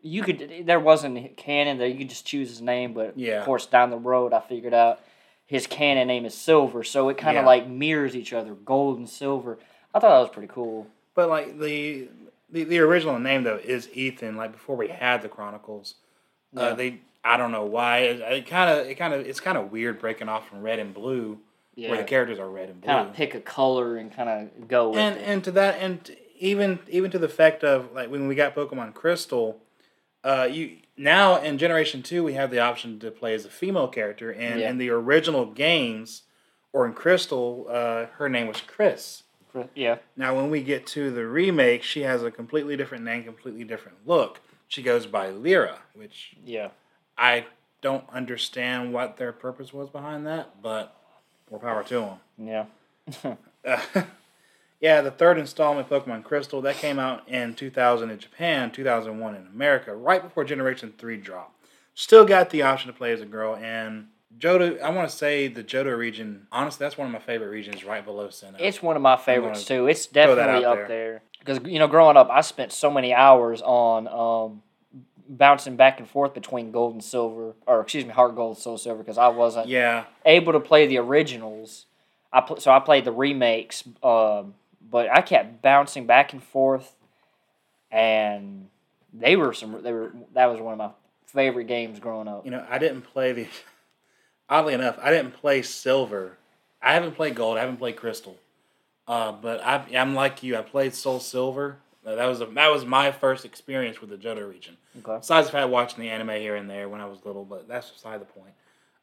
you 0.00 0.22
could 0.22 0.62
there 0.64 0.80
wasn't 0.80 1.18
a 1.18 1.28
canon 1.28 1.78
there. 1.78 1.88
You 1.88 1.98
could 1.98 2.08
just 2.08 2.24
choose 2.24 2.48
his 2.48 2.62
name, 2.62 2.94
but 2.94 3.18
Yeah. 3.18 3.40
of 3.40 3.44
course 3.44 3.66
down 3.66 3.90
the 3.90 3.98
road 3.98 4.32
I 4.32 4.40
figured 4.40 4.72
out 4.74 5.00
his 5.46 5.66
canon 5.66 6.06
name 6.08 6.24
is 6.24 6.34
Silver, 6.34 6.82
so 6.84 7.08
it 7.10 7.18
kind 7.18 7.36
of 7.36 7.42
Yeah. 7.42 7.46
like 7.48 7.68
mirrors 7.68 8.16
each 8.16 8.32
other, 8.32 8.54
gold 8.54 8.96
and 8.98 9.08
silver. 9.08 9.58
I 9.94 9.98
thought 10.00 10.10
that 10.10 10.20
was 10.20 10.30
pretty 10.30 10.48
cool. 10.52 10.86
but 11.14 11.28
like 11.28 11.58
the, 11.60 12.08
the 12.50 12.64
the 12.64 12.78
original 12.80 13.18
name 13.18 13.42
though 13.44 13.60
is 13.62 13.88
Ethan. 13.92 14.36
Like 14.36 14.52
before 14.52 14.76
we 14.76 14.88
had 14.88 15.22
the 15.22 15.28
Chronicles, 15.28 15.94
Yeah. 16.52 16.62
uh, 16.62 16.74
they 16.74 17.00
I 17.24 17.36
don't 17.36 17.52
know 17.52 17.64
why 17.64 17.98
it 18.00 18.46
kind 18.46 18.70
of 18.70 18.86
it 18.86 18.94
kind 18.96 19.14
of 19.14 19.26
it's 19.26 19.40
kind 19.40 19.56
of 19.58 19.72
weird 19.72 19.98
breaking 19.98 20.28
off 20.28 20.48
from 20.48 20.62
red 20.62 20.78
and 20.78 20.92
blue 20.94 21.38
where 21.76 21.96
the 21.96 22.04
characters 22.04 22.38
are 22.38 22.48
red 22.48 22.68
and 22.68 22.80
blue. 22.80 22.86
kind 22.92 23.08
of 23.08 23.14
pick 23.14 23.34
a 23.34 23.40
color 23.40 23.96
and 23.96 24.12
kind 24.14 24.28
of 24.28 24.68
go 24.68 24.90
with 24.90 24.98
and 24.98 25.16
it. 25.16 25.22
and 25.26 25.42
to 25.44 25.50
that 25.52 25.76
and 25.80 26.14
even 26.38 26.78
even 26.88 27.10
to 27.10 27.18
the 27.18 27.28
fact 27.28 27.64
of 27.64 27.92
like 27.92 28.10
when 28.10 28.28
we 28.28 28.34
got 28.34 28.54
Pokemon 28.54 28.94
Crystal, 28.94 29.60
uh, 30.22 30.46
you 30.50 30.76
now 30.96 31.40
in 31.40 31.58
Generation 31.58 32.02
Two 32.02 32.22
we 32.22 32.34
have 32.34 32.50
the 32.52 32.60
option 32.60 33.00
to 33.00 33.10
play 33.10 33.34
as 33.34 33.44
a 33.44 33.50
female 33.50 33.88
character, 33.88 34.30
and 34.30 34.60
Yeah. 34.60 34.70
in 34.70 34.78
the 34.78 34.90
original 34.90 35.46
games 35.46 36.22
or 36.72 36.86
in 36.86 36.92
Crystal, 36.92 37.66
uh, 37.68 38.06
her 38.18 38.28
name 38.28 38.46
was 38.48 38.60
Chris. 38.60 39.23
Yeah, 39.74 39.98
Now 40.16 40.34
when 40.34 40.50
we 40.50 40.62
get 40.62 40.86
to 40.88 41.10
the 41.10 41.26
remake, 41.26 41.82
she 41.82 42.02
has 42.02 42.22
a 42.22 42.30
completely 42.30 42.76
different 42.76 43.04
name, 43.04 43.24
completely 43.24 43.64
different 43.64 43.98
look. 44.06 44.40
She 44.68 44.82
goes 44.82 45.06
by 45.06 45.28
Lyra, 45.28 45.78
which 45.94 46.36
yeah, 46.44 46.68
I 47.16 47.46
don't 47.80 48.04
understand 48.10 48.92
what 48.92 49.16
their 49.18 49.32
purpose 49.32 49.72
was 49.72 49.90
behind 49.90 50.26
that, 50.26 50.62
but 50.62 50.96
more 51.50 51.60
power 51.60 51.84
to 51.84 52.00
them. 52.00 52.18
yeah. 52.38 53.34
Uh, 53.64 53.80
yeah, 54.80 55.00
the 55.00 55.10
third 55.10 55.38
installment, 55.38 55.88
Pokemon 55.88 56.24
Crystal, 56.24 56.60
that 56.62 56.76
came 56.76 56.98
out 56.98 57.28
in 57.28 57.54
2000 57.54 58.10
in 58.10 58.18
Japan, 58.18 58.70
2001 58.70 59.34
in 59.34 59.46
America, 59.46 59.94
right 59.94 60.22
before 60.22 60.44
Generation 60.44 60.94
3 60.98 61.16
dropped. 61.18 61.52
Still 61.94 62.24
got 62.24 62.50
the 62.50 62.62
option 62.62 62.90
to 62.90 62.96
play 62.96 63.12
as 63.12 63.20
a 63.20 63.26
girl, 63.26 63.54
and 63.54 64.08
Johto, 64.38 64.80
I 64.80 64.90
want 64.90 65.08
to 65.08 65.16
say 65.16 65.48
the 65.48 65.62
Johto 65.62 65.96
region, 65.96 66.46
honestly, 66.50 66.84
that's 66.84 66.98
one 66.98 67.06
of 67.06 67.12
my 67.12 67.18
favorite 67.18 67.48
regions 67.48 67.84
right 67.84 68.04
below 68.04 68.28
Sinnoh. 68.28 68.56
It's 68.58 68.82
one 68.82 68.96
of 68.96 69.02
my 69.02 69.16
favorites 69.16 69.64
too. 69.64 69.86
It's 69.86 70.06
definitely 70.06 70.64
up 70.64 70.88
there 70.88 71.22
because 71.38 71.60
you 71.70 71.78
know, 71.78 71.86
growing 71.88 72.16
up, 72.16 72.28
I 72.30 72.40
spent 72.40 72.72
so 72.72 72.90
many 72.90 73.12
hours 73.12 73.62
on 73.62 74.08
um, 74.08 74.62
bouncing 75.28 75.76
back 75.76 76.00
and 76.00 76.08
forth 76.08 76.34
between 76.34 76.70
gold 76.70 76.94
and 76.94 77.04
silver, 77.04 77.54
or 77.66 77.80
excuse 77.80 78.04
me, 78.04 78.12
heart 78.12 78.34
gold, 78.34 78.58
soul 78.58 78.78
silver, 78.78 79.02
because 79.02 79.18
I 79.18 79.28
wasn't 79.28 79.68
yeah, 79.68 80.04
able 80.24 80.52
to 80.52 80.60
play 80.60 80.86
the 80.86 80.98
originals. 80.98 81.86
I 82.32 82.40
pl- 82.40 82.60
so 82.60 82.72
I 82.72 82.80
played 82.80 83.04
the 83.04 83.12
remakes, 83.12 83.84
um, 84.02 84.54
but 84.90 85.10
I 85.10 85.20
kept 85.20 85.62
bouncing 85.62 86.06
back 86.06 86.32
and 86.32 86.42
forth, 86.42 86.94
and 87.90 88.68
they 89.12 89.36
were 89.36 89.52
some. 89.52 89.82
They 89.82 89.92
were 89.92 90.12
that 90.32 90.46
was 90.46 90.60
one 90.60 90.72
of 90.72 90.78
my 90.78 90.90
favorite 91.26 91.66
games 91.66 91.98
growing 91.98 92.28
up. 92.28 92.44
you 92.44 92.50
know, 92.50 92.64
I 92.68 92.78
didn't 92.78 93.02
play 93.02 93.32
the, 93.32 93.48
oddly 94.48 94.74
enough, 94.74 94.98
I 95.02 95.10
didn't 95.10 95.32
play 95.34 95.62
Silver. 95.62 96.38
I 96.82 96.92
haven't 96.94 97.16
played 97.16 97.34
Gold, 97.34 97.56
I 97.56 97.60
haven't 97.60 97.78
played 97.78 97.96
Crystal. 97.96 98.36
Uh, 99.06 99.32
but 99.32 99.62
I, 99.64 99.84
I'm 99.96 100.14
like 100.14 100.42
you, 100.42 100.56
I 100.56 100.62
played 100.62 100.94
Soul 100.94 101.20
Silver, 101.20 101.76
Uh, 102.06 102.14
That 102.14 102.26
was 102.26 102.40
a, 102.40 102.46
that 102.46 102.70
was 102.70 102.84
my 102.86 103.12
first 103.12 103.44
experience 103.44 104.00
with 104.00 104.10
the 104.10 104.16
Johto 104.16 104.48
region. 104.48 104.76
Okay. 104.98 105.18
Besides 105.18 105.48
the 105.48 105.52
fact 105.52 105.68
watching 105.70 106.00
the 106.00 106.08
anime 106.10 106.30
here 106.40 106.56
and 106.56 106.68
there 106.70 106.88
when 106.88 107.00
I 107.00 107.06
was 107.06 107.18
little, 107.24 107.44
but 107.44 107.68
that's 107.68 107.90
beside 107.90 108.20
the 108.20 108.24
point. 108.26 108.52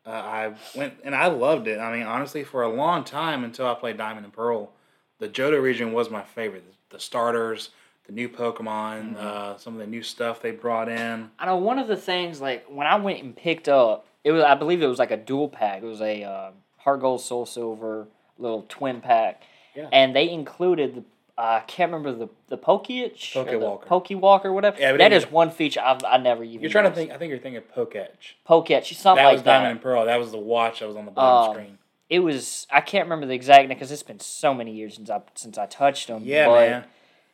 Uh, 0.06 0.10
I 0.10 0.54
went 0.76 0.96
and 1.04 1.14
I 1.14 1.28
loved 1.28 1.68
it. 1.68 1.78
I 1.80 1.96
mean, 1.96 2.08
honestly, 2.08 2.44
for 2.44 2.64
a 2.64 2.70
long 2.70 3.04
time 3.04 3.44
until 3.44 3.68
I 3.68 3.76
played 3.76 3.98
Diamond 3.98 4.26
and 4.26 4.34
Pearl, 4.34 4.72
the 5.20 5.28
Johto 5.30 5.62
region 5.62 5.94
was 5.94 6.10
my 6.10 6.24
favorite. 6.24 6.64
The 6.90 7.00
starters, 7.00 7.70
the 8.08 8.12
new 8.14 8.28
Pokemon, 8.28 9.16
uh, 9.18 9.58
some 9.60 9.74
of 9.74 9.80
the 9.80 9.86
new 9.86 10.02
stuff 10.02 10.42
they 10.42 10.50
brought 10.52 10.90
in. 10.90 11.30
I 11.38 11.46
know 11.46 11.58
one 11.58 11.78
of 11.78 11.88
the 11.88 11.96
things 11.96 12.42
like 12.42 12.66
when 12.68 12.88
I 12.88 12.96
went 12.96 13.22
and 13.22 13.36
picked 13.36 13.70
up 13.70 14.08
it 14.24 14.32
was 14.32 14.44
I 14.44 14.56
believe 14.56 14.82
it 14.82 14.88
was 14.88 15.00
like 15.00 15.12
a 15.12 15.18
dual 15.18 15.50
pack. 15.50 15.82
It 15.84 15.86
was 15.86 16.02
a 16.02 16.24
uh, 16.24 16.52
Heart 16.78 17.02
Gold 17.02 17.22
Soul 17.22 17.46
Silver 17.46 18.08
little 18.38 18.66
twin 18.70 19.02
pack, 19.02 19.44
Yeah. 19.76 19.88
and 19.92 20.16
they 20.16 20.30
included 20.30 20.96
the 20.96 21.04
I 21.38 21.62
can't 21.62 21.92
remember 21.92 22.12
the 22.14 22.30
the 22.50 22.58
Pokeitch, 22.58 23.36
or 23.36 23.46
the 23.46 23.52
Pokewalker. 23.54 23.86
Pokewalker, 23.88 24.54
whatever. 24.54 24.80
Yeah, 24.80 24.92
but 24.92 24.98
that 25.10 25.32
one 25.32 25.50
feature 25.50 25.80
I've 25.84 26.04
I 26.04 26.18
never 26.18 26.44
even. 26.44 26.62
You're 26.62 26.70
trying 26.70 26.84
to 26.86 26.92
think. 26.92 27.10
I 27.12 27.18
think 27.18 27.30
you're 27.32 27.40
thinking 27.40 27.62
Poketch. 27.76 28.34
Poketch, 28.48 28.94
something 28.96 29.24
That 29.24 29.28
like 29.30 29.34
was 29.38 29.42
Diamond 29.44 29.66
that. 29.66 29.72
and 29.72 29.82
Pearl. 29.82 30.06
That 30.06 30.20
was 30.20 30.32
the 30.32 30.38
watch 30.38 30.80
that 30.82 30.88
was 30.88 30.98
on 30.98 31.06
the 31.06 31.12
bottom 31.12 31.50
Um, 31.50 31.56
screen. 31.56 31.78
It 32.10 32.20
was 32.20 32.68
I 32.70 32.82
can't 32.82 33.06
remember 33.06 33.26
the 33.26 33.34
exact 33.34 33.62
name 33.62 33.70
because 33.70 33.92
it's 33.92 34.04
been 34.04 34.20
so 34.20 34.54
many 34.54 34.72
years 34.72 34.96
since 34.96 35.10
I 35.10 35.22
since 35.36 35.58
I 35.58 35.66
touched 35.66 36.08
them. 36.10 36.22
Yeah, 36.26 36.46
but 36.48 36.70
man. 36.70 36.84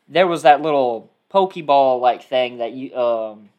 There 0.08 0.28
was 0.28 0.44
that 0.44 0.62
little 0.62 1.12
Pokeball 1.34 2.00
like 2.00 2.24
thing 2.24 2.60
that 2.60 2.72
you 2.74 2.96
um 2.96 3.50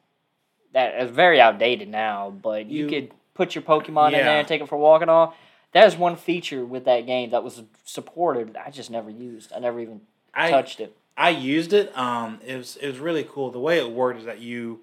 that 0.73 0.95
is 1.03 1.11
very 1.11 1.41
outdated 1.41 1.89
now, 1.89 2.31
but 2.31 2.67
you, 2.67 2.85
You- 2.85 2.89
could 2.89 3.13
put 3.39 3.55
your 3.55 3.63
Pokemon 3.63 4.09
in 4.09 4.15
there 4.15 4.41
and 4.41 4.49
take 4.49 4.61
it 4.61 4.69
for 4.69 4.75
a 4.75 4.79
walk 4.79 5.01
and 5.01 5.09
all. 5.11 5.35
That 5.73 5.87
is 5.87 5.97
one 5.97 6.17
feature 6.17 6.65
with 6.67 6.85
that 6.87 7.07
game 7.07 7.31
that 7.31 7.45
was 7.45 7.63
supported. 7.85 8.57
I 8.57 8.71
just 8.71 8.91
never 8.91 9.09
used. 9.09 9.53
I 9.53 9.61
never 9.61 9.79
even 9.81 10.01
I 10.35 10.51
touched 10.51 10.81
it. 10.81 10.97
I 11.17 11.31
used 11.31 11.73
it. 11.73 11.97
Um, 11.97 12.41
it 12.45 12.57
was 12.57 12.77
it 12.77 12.89
was 12.89 12.99
really 12.99 13.25
cool. 13.25 13.51
The 13.51 13.61
way 13.61 13.79
it 13.79 13.91
worked 13.91 14.19
is 14.19 14.25
that 14.27 14.41
you, 14.41 14.81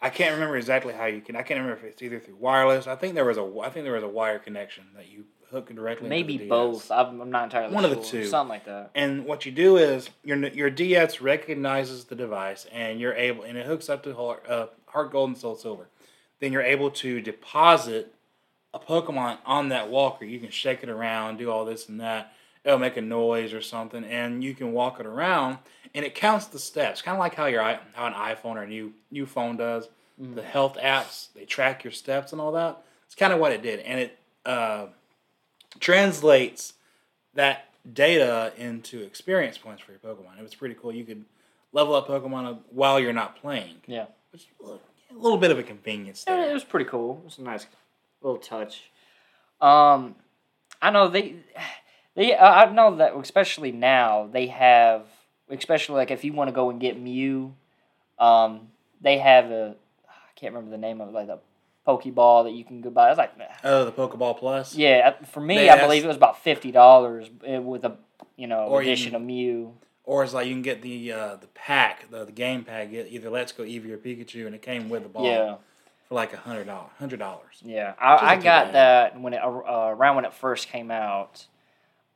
I 0.00 0.08
can't 0.08 0.32
remember 0.32 0.56
exactly 0.56 0.94
how 0.94 1.06
you 1.06 1.20
can. 1.20 1.36
I 1.36 1.42
can't 1.42 1.60
remember 1.60 1.76
if 1.76 1.84
it's 1.84 2.02
either 2.02 2.18
through 2.18 2.36
wireless. 2.36 2.86
I 2.86 2.96
think 2.96 3.14
there 3.14 3.24
was 3.24 3.36
a 3.36 3.52
I 3.62 3.68
think 3.68 3.84
there 3.84 3.92
was 3.92 4.02
a 4.02 4.08
wire 4.08 4.38
connection 4.38 4.84
that 4.96 5.10
you 5.10 5.26
hook 5.50 5.74
directly. 5.74 6.06
into 6.06 6.16
Maybe 6.16 6.38
both. 6.48 6.90
I'm, 6.90 7.20
I'm 7.20 7.30
not 7.30 7.44
entirely 7.44 7.74
One 7.74 7.84
of 7.84 7.90
the 7.90 7.96
sure. 7.96 8.22
two. 8.22 8.26
Something 8.26 8.50
like 8.50 8.64
that. 8.64 8.92
And 8.94 9.26
what 9.26 9.44
you 9.44 9.52
do 9.52 9.76
is 9.76 10.08
your 10.24 10.38
your 10.48 10.70
DS 10.70 11.20
recognizes 11.20 12.04
the 12.04 12.14
device, 12.14 12.66
and 12.72 12.98
you're 12.98 13.14
able, 13.14 13.42
and 13.42 13.58
it 13.58 13.66
hooks 13.66 13.90
up 13.90 14.02
to 14.04 14.14
Heart, 14.14 14.48
uh, 14.48 14.66
Heart 14.86 15.12
Gold 15.12 15.30
and 15.30 15.38
Soul 15.38 15.56
Silver. 15.56 15.88
Then 16.40 16.52
you're 16.52 16.62
able 16.62 16.90
to 16.90 17.20
deposit 17.20 18.14
a 18.72 18.78
Pokemon 18.78 19.38
on 19.44 19.68
that 19.68 19.90
walker. 19.90 20.24
You 20.24 20.40
can 20.40 20.50
shake 20.50 20.82
it 20.82 20.88
around, 20.88 21.38
do 21.38 21.50
all 21.50 21.64
this 21.64 21.88
and 21.88 22.00
that. 22.00 22.32
It'll 22.64 22.78
make 22.78 22.96
a 22.96 23.02
noise 23.02 23.54
or 23.54 23.62
something, 23.62 24.04
and 24.04 24.44
you 24.44 24.54
can 24.54 24.72
walk 24.72 25.00
it 25.00 25.06
around, 25.06 25.58
and 25.94 26.04
it 26.04 26.14
counts 26.14 26.46
the 26.46 26.58
steps, 26.58 27.00
kind 27.00 27.14
of 27.16 27.18
like 27.18 27.34
how 27.34 27.46
your 27.46 27.62
how 27.62 28.06
an 28.06 28.12
iPhone 28.12 28.56
or 28.56 28.62
a 28.62 28.68
new 28.68 28.92
new 29.10 29.24
phone 29.24 29.56
does. 29.56 29.88
The 30.18 30.42
health 30.42 30.76
apps 30.76 31.28
they 31.34 31.46
track 31.46 31.82
your 31.82 31.92
steps 31.92 32.32
and 32.32 32.40
all 32.40 32.52
that. 32.52 32.82
It's 33.06 33.14
kind 33.14 33.32
of 33.32 33.38
what 33.38 33.52
it 33.52 33.62
did, 33.62 33.80
and 33.80 34.00
it 34.00 34.18
uh, 34.44 34.86
translates 35.78 36.74
that 37.34 37.70
data 37.90 38.52
into 38.58 39.00
experience 39.02 39.56
points 39.56 39.82
for 39.82 39.92
your 39.92 40.00
Pokemon. 40.00 40.38
It 40.38 40.42
was 40.42 40.54
pretty 40.54 40.74
cool. 40.74 40.92
You 40.92 41.04
could 41.04 41.24
level 41.72 41.94
up 41.94 42.08
Pokemon 42.08 42.58
while 42.70 43.00
you're 43.00 43.12
not 43.12 43.40
playing. 43.40 43.76
Yeah. 43.86 44.06
Which 44.32 44.48
a 45.10 45.18
little 45.18 45.38
bit 45.38 45.50
of 45.50 45.58
a 45.58 45.62
convenience 45.62 46.24
Yeah, 46.26 46.50
It 46.50 46.52
was 46.54 46.64
pretty 46.64 46.86
cool. 46.88 47.18
It 47.22 47.24
was 47.24 47.38
a 47.38 47.42
nice 47.42 47.66
little 48.22 48.38
touch. 48.38 48.90
Um, 49.60 50.14
I 50.80 50.90
know 50.90 51.08
they, 51.08 51.36
they. 52.14 52.36
I 52.36 52.70
know 52.72 52.96
that 52.96 53.14
especially 53.16 53.72
now 53.72 54.28
they 54.32 54.46
have, 54.46 55.02
especially 55.50 55.96
like 55.96 56.10
if 56.10 56.24
you 56.24 56.32
want 56.32 56.48
to 56.48 56.52
go 56.52 56.70
and 56.70 56.80
get 56.80 56.98
Mew, 56.98 57.54
um, 58.18 58.68
they 59.00 59.18
have 59.18 59.50
a, 59.50 59.74
I 60.08 60.12
can't 60.36 60.54
remember 60.54 60.70
the 60.74 60.80
name 60.80 61.00
of 61.00 61.08
it, 61.08 61.12
like 61.12 61.26
the 61.26 61.38
Pokeball 61.86 62.44
that 62.44 62.52
you 62.52 62.64
can 62.64 62.80
go 62.80 62.90
buy. 62.90 63.10
It's 63.10 63.18
like, 63.18 63.32
Oh, 63.64 63.84
the 63.84 63.92
Pokeball 63.92 64.38
Plus. 64.38 64.74
yeah, 64.74 65.12
for 65.24 65.40
me, 65.40 65.56
They 65.56 65.68
I 65.68 65.74
asked- 65.74 65.82
believe 65.84 66.04
it 66.04 66.08
was 66.08 66.16
about 66.16 66.42
fifty 66.42 66.70
dollars 66.72 67.28
with 67.42 67.84
a, 67.84 67.96
you 68.36 68.46
know, 68.46 68.70
you 68.70 68.76
addition 68.78 69.14
of 69.14 69.22
Mew. 69.22 69.74
Or 70.10 70.24
it's 70.24 70.34
like 70.34 70.48
you 70.48 70.54
can 70.54 70.62
get 70.62 70.82
the 70.82 71.12
uh, 71.12 71.36
the 71.36 71.46
pack, 71.54 72.10
the, 72.10 72.24
the 72.24 72.32
game 72.32 72.64
pack, 72.64 72.88
either 72.92 73.30
Let's 73.30 73.52
Go 73.52 73.62
Eevee 73.62 73.92
or 73.92 73.96
Pikachu, 73.96 74.44
and 74.44 74.56
it 74.56 74.60
came 74.60 74.88
with 74.88 75.04
the 75.04 75.08
ball 75.08 75.24
Yeah. 75.24 75.54
for 76.08 76.16
like 76.16 76.32
a 76.32 76.36
hundred 76.36 76.66
dollars. 76.66 76.90
Hundred 76.98 77.20
dollars. 77.20 77.62
Yeah, 77.64 77.92
I, 77.96 78.32
I 78.32 78.34
got 78.34 78.72
bad. 78.72 78.74
that 79.14 79.20
when 79.20 79.34
it 79.34 79.40
uh, 79.40 79.46
around 79.46 80.16
when 80.16 80.24
it 80.24 80.34
first 80.34 80.66
came 80.66 80.90
out, 80.90 81.46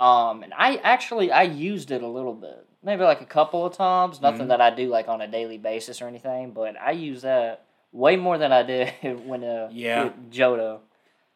um, 0.01 0.43
and 0.43 0.53
I 0.57 0.75
actually 0.83 1.31
I 1.31 1.43
used 1.45 1.93
it 1.93 2.03
a 2.03 2.09
little 2.09 2.35
bit, 2.35 2.67
maybe 2.83 3.05
like 3.05 3.21
a 3.21 3.25
couple 3.27 3.65
of 3.65 3.77
times. 3.77 4.21
Nothing 4.21 4.47
Mhm. 4.47 4.49
that 4.49 4.61
I 4.61 4.71
do 4.71 4.89
like 4.89 5.07
on 5.07 5.21
a 5.21 5.29
daily 5.29 5.59
basis 5.59 6.03
or 6.03 6.09
anything, 6.09 6.51
but 6.51 6.75
I 6.81 6.91
use 6.91 7.23
that 7.23 7.63
way 7.93 8.17
more 8.17 8.39
than 8.39 8.51
I 8.51 8.65
did 8.65 8.93
when 9.25 9.45
uh 9.45 9.69
Yeah. 9.71 10.11
Jodo. 10.33 10.81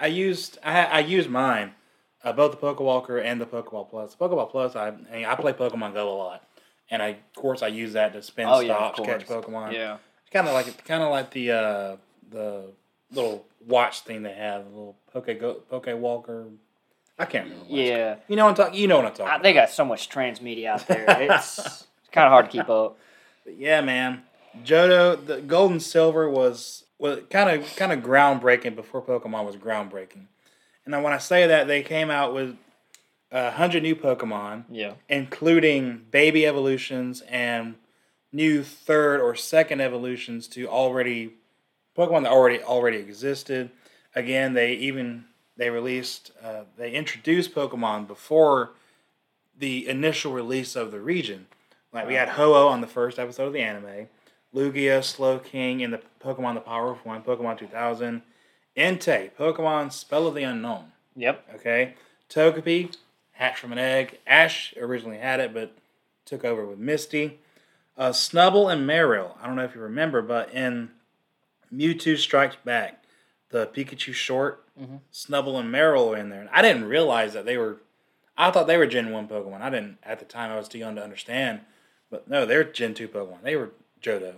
I 0.00 0.08
used 0.08 0.58
I, 0.64 0.86
I 0.86 0.98
used 0.98 1.30
mine, 1.30 1.74
uh, 2.24 2.32
both 2.32 2.50
the 2.50 2.56
Pokewalker 2.56 3.22
and 3.24 3.40
the 3.40 3.46
Pokeball 3.46 3.88
Plus. 3.88 4.16
The 4.16 4.24
Pokeball 4.28 4.50
Plus, 4.50 4.74
I, 4.74 4.88
I 5.24 5.36
play 5.36 5.52
Pokemon 5.52 5.94
Go 5.94 6.12
a 6.12 6.16
lot, 6.16 6.44
and 6.90 7.02
I 7.02 7.08
of 7.08 7.34
course 7.34 7.62
I 7.62 7.68
use 7.68 7.92
that 7.94 8.12
to 8.12 8.22
spin 8.22 8.46
Oh, 8.48 8.60
yeah, 8.60 8.92
stops, 8.92 9.00
catch. 9.00 9.26
Pokemon. 9.26 9.72
Yeah, 9.72 9.98
kind 10.32 10.48
of 10.48 10.54
like 10.54 10.84
kind 10.84 11.02
of 11.02 11.10
like 11.10 11.30
the 11.30 11.50
uh, 11.52 11.96
the 12.30 12.70
little 13.12 13.44
watch 13.66 14.00
thing 14.00 14.22
they 14.22 14.34
have, 14.34 14.64
the 14.64 14.70
little 14.70 14.96
Poke 15.12 15.38
Go, 15.38 15.54
Poke 15.68 15.88
Walker. 15.98 16.46
I 17.18 17.24
can't 17.24 17.44
remember. 17.44 17.64
what 17.66 17.78
yeah. 17.80 18.16
You 18.28 18.36
know 18.36 18.44
what 18.44 18.50
I'm 18.50 18.56
talking. 18.66 18.80
You 18.80 18.86
know 18.86 18.96
what 18.96 19.06
I'm 19.06 19.12
talking. 19.12 19.26
I, 19.26 19.34
about. 19.36 19.42
they 19.42 19.52
got 19.52 19.70
so 19.70 19.84
much 19.84 20.08
transmedia 20.08 20.66
out 20.66 20.86
there. 20.86 21.04
It's 21.08 21.86
kind 22.12 22.26
of 22.26 22.30
hard 22.30 22.46
to 22.46 22.50
keep 22.52 22.68
up. 22.68 22.96
But 23.44 23.58
yeah, 23.58 23.80
man. 23.80 24.22
Johto, 24.64 25.24
the 25.24 25.40
Gold 25.40 25.72
and 25.72 25.82
Silver 25.82 26.28
was 26.28 26.84
was 26.98 27.20
kind 27.30 27.50
of 27.50 27.76
kind 27.76 27.92
of 27.92 28.00
groundbreaking 28.00 28.76
before 28.76 29.02
Pokemon 29.02 29.44
was 29.44 29.56
groundbreaking. 29.56 30.26
And 30.84 30.94
then 30.94 31.02
when 31.02 31.12
I 31.12 31.18
say 31.18 31.46
that, 31.46 31.66
they 31.66 31.82
came 31.82 32.10
out 32.10 32.34
with 32.34 32.56
a 33.30 33.50
hundred 33.52 33.82
new 33.82 33.94
Pokemon, 33.94 34.64
Yeah, 34.70 34.94
including 35.08 36.06
baby 36.10 36.46
evolutions 36.46 37.22
and 37.28 37.74
new 38.32 38.62
third 38.62 39.20
or 39.20 39.34
second 39.34 39.80
evolutions 39.80 40.46
to 40.48 40.66
already 40.68 41.34
Pokemon 41.96 42.22
that 42.24 42.32
already 42.32 42.62
already 42.62 42.98
existed. 42.98 43.70
Again, 44.14 44.54
they 44.54 44.72
even 44.74 45.24
they 45.56 45.70
released 45.70 46.32
uh, 46.42 46.62
they 46.76 46.92
introduced 46.92 47.54
Pokemon 47.54 48.06
before 48.06 48.70
the 49.58 49.88
initial 49.88 50.32
release 50.32 50.76
of 50.76 50.90
the 50.92 51.00
region. 51.00 51.46
Like 51.92 52.06
we 52.06 52.14
had 52.14 52.28
Ho-Oh 52.30 52.68
on 52.68 52.80
the 52.80 52.86
first 52.86 53.18
episode 53.18 53.46
of 53.46 53.52
the 53.52 53.60
anime, 53.62 54.06
Lugia, 54.54 55.00
Slowking 55.02 55.80
in 55.80 55.90
the 55.90 56.00
Pokemon 56.22 56.54
The 56.54 56.60
Power 56.60 56.92
of 56.92 57.04
One, 57.04 57.22
Pokemon 57.22 57.58
2000, 57.58 58.22
Entei, 58.76 59.30
Pokemon 59.32 59.90
Spell 59.92 60.26
of 60.26 60.34
the 60.34 60.42
Unknown. 60.44 60.92
yep. 61.16 61.44
Okay, 61.56 61.94
Togepi, 62.30 62.94
hatched 63.38 63.58
from 63.60 63.72
an 63.72 63.78
egg. 63.78 64.18
Ash 64.26 64.74
originally 64.76 65.18
had 65.18 65.40
it, 65.40 65.54
but 65.54 65.72
took 66.24 66.44
over 66.44 66.66
with 66.66 66.78
Misty. 66.78 67.38
Uh, 67.96 68.10
Snubbull 68.10 68.70
and 68.72 68.88
Marill. 68.88 69.36
I 69.40 69.46
don't 69.46 69.56
know 69.56 69.64
if 69.64 69.74
you 69.74 69.80
remember, 69.80 70.22
but 70.22 70.52
in 70.52 70.90
Mewtwo 71.72 72.16
Strikes 72.18 72.56
Back, 72.64 73.02
the 73.50 73.66
Pikachu 73.66 74.12
short, 74.12 74.64
Mhm. 74.80 75.00
Snubbull 75.12 75.58
and 75.58 75.72
Marill 75.72 76.10
were 76.10 76.16
in 76.16 76.28
there. 76.30 76.40
And 76.40 76.50
I 76.50 76.62
didn't 76.62 76.84
realize 76.84 77.32
that 77.32 77.44
they 77.44 77.56
were. 77.56 77.78
I 78.36 78.50
thought 78.52 78.66
they 78.68 78.76
were 78.76 78.86
Gen 78.86 79.10
One 79.10 79.26
Pokemon. 79.28 79.60
I 79.62 79.70
didn't 79.70 79.98
at 80.04 80.18
the 80.20 80.24
time. 80.24 80.50
I 80.52 80.56
was 80.56 80.68
too 80.68 80.78
young 80.78 80.94
to 80.96 81.02
understand. 81.02 81.60
But 82.10 82.28
no, 82.28 82.46
they're 82.46 82.64
Gen 82.64 82.94
Two 82.94 83.08
Pokemon. 83.08 83.42
They 83.42 83.56
were 83.56 83.70
Johto. 84.00 84.34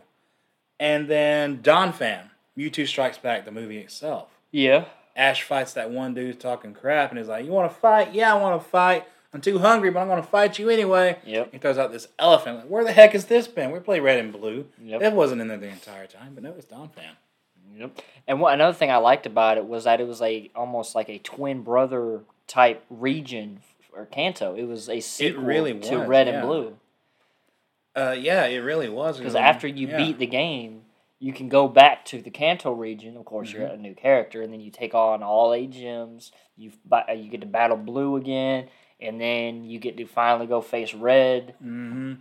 And 0.79 1.09
then 1.09 1.63
Donphan, 1.63 2.31
Mewtwo 2.57 2.87
Strikes 2.87 3.19
Back, 3.19 3.45
the 3.45 3.51
movie 3.51 3.79
itself. 3.79 4.29
Yeah, 4.51 4.87
Ash 5.21 5.43
fights 5.43 5.75
that 5.75 5.91
one 5.91 6.15
dude 6.15 6.41
talking 6.41 6.73
crap 6.73 7.11
and 7.11 7.19
he's 7.19 7.29
like, 7.29 7.45
You 7.45 7.53
want 7.53 7.71
to 7.71 7.79
fight? 7.79 8.15
Yeah, 8.15 8.35
I 8.35 8.41
want 8.41 8.61
to 8.61 8.69
fight. 8.69 9.07
I'm 9.33 9.41
too 9.41 9.59
hungry, 9.59 9.91
but 9.91 10.01
I'm 10.01 10.09
going 10.09 10.21
to 10.21 10.27
fight 10.27 10.59
you 10.59 10.71
anyway. 10.71 11.19
yep, 11.25 11.53
He 11.53 11.59
throws 11.59 11.79
out 11.79 11.93
this 11.93 12.09
elephant. 12.19 12.57
Like, 12.57 12.67
Where 12.67 12.85
the 12.85 12.93
heck 12.93 13.13
has 13.13 13.27
this 13.27 13.47
been? 13.47 13.71
We 13.71 13.79
play 13.79 14.01
red 14.01 14.19
and 14.19 14.33
blue. 14.33 14.67
Yep. 14.83 15.03
It 15.03 15.13
wasn't 15.13 15.43
in 15.43 15.49
there 15.49 15.59
the 15.59 15.69
entire 15.69 16.07
time, 16.07 16.33
but 16.35 16.43
no, 16.43 16.55
it's 16.57 16.67
Donphan. 16.67 17.17
yep. 17.77 18.01
And 18.27 18.41
what 18.41 18.55
another 18.55 18.75
thing 18.77 18.91
I 18.91 18.97
liked 18.97 19.27
about 19.27 19.59
it 19.59 19.67
was 19.67 19.85
that 19.85 20.01
it 20.01 20.07
was 20.09 20.23
a 20.23 20.51
almost 20.57 20.95
like 20.95 21.11
a 21.11 21.19
twin 21.19 21.63
brother 21.63 22.21
type 22.47 22.83
region 22.89 23.61
or 23.93 24.07
Kanto. 24.07 24.55
It 24.55 24.65
was 24.65 24.89
a 24.89 25.01
sequel 25.01 25.45
really 25.45 25.75
was, 25.75 25.89
to 25.89 25.99
Red 25.99 26.27
yeah. 26.27 26.33
and 26.35 26.47
Blue. 26.47 26.77
Uh, 27.95 28.17
yeah, 28.19 28.47
it 28.47 28.59
really 28.59 28.89
was. 28.89 29.19
Because 29.19 29.35
after 29.35 29.69
you 29.69 29.89
yeah. 29.89 29.97
beat 29.99 30.19
the 30.19 30.27
game, 30.27 30.83
you 31.21 31.33
can 31.33 31.49
go 31.49 31.69
back 31.69 32.05
to 32.07 32.21
the 32.21 32.31
Kanto 32.31 32.73
region. 32.73 33.17
Of 33.17 33.25
course, 33.27 33.53
you're 33.53 33.63
Mm-hmm. 33.63 33.75
a 33.75 33.77
new 33.89 33.95
character, 33.95 34.43
and 34.43 34.53
then 34.53 34.61
you 34.61 34.71
take 34.71 34.95
on 34.95 35.23
all 35.23 35.53
eight 35.55 35.71
gyms. 35.71 36.33
You 36.57 36.73
you 37.15 37.31
get 37.31 37.43
to 37.43 37.47
battle 37.47 37.77
Blue 37.77 38.17
again, 38.17 38.69
and 39.01 39.21
then 39.21 39.65
you 39.65 39.79
get 39.79 39.97
to 39.99 40.07
finally 40.07 40.47
go 40.47 40.61
face 40.61 40.95
Red. 40.95 41.55
hmm 41.61 42.15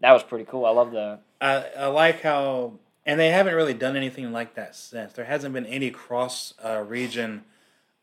That 0.00 0.12
was 0.12 0.22
pretty 0.22 0.44
cool. 0.44 0.66
I 0.66 0.70
love 0.70 0.92
that. 0.92 1.20
I, 1.40 1.64
I 1.76 1.86
like 1.86 2.20
how, 2.22 2.74
and 3.04 3.18
they 3.18 3.30
haven't 3.30 3.54
really 3.56 3.74
done 3.74 3.96
anything 3.96 4.30
like 4.32 4.54
that 4.54 4.76
since. 4.76 5.12
There 5.14 5.24
hasn't 5.24 5.54
been 5.54 5.66
any 5.66 5.90
cross 5.90 6.54
uh, 6.64 6.84
region, 6.86 7.44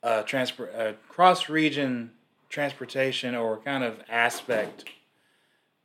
uh, 0.04 0.24
transport, 0.24 0.74
uh, 0.76 0.94
cross 1.08 1.48
region 1.48 2.12
transportation 2.50 3.36
or 3.36 3.58
kind 3.60 3.84
of 3.84 4.00
aspect 4.10 4.86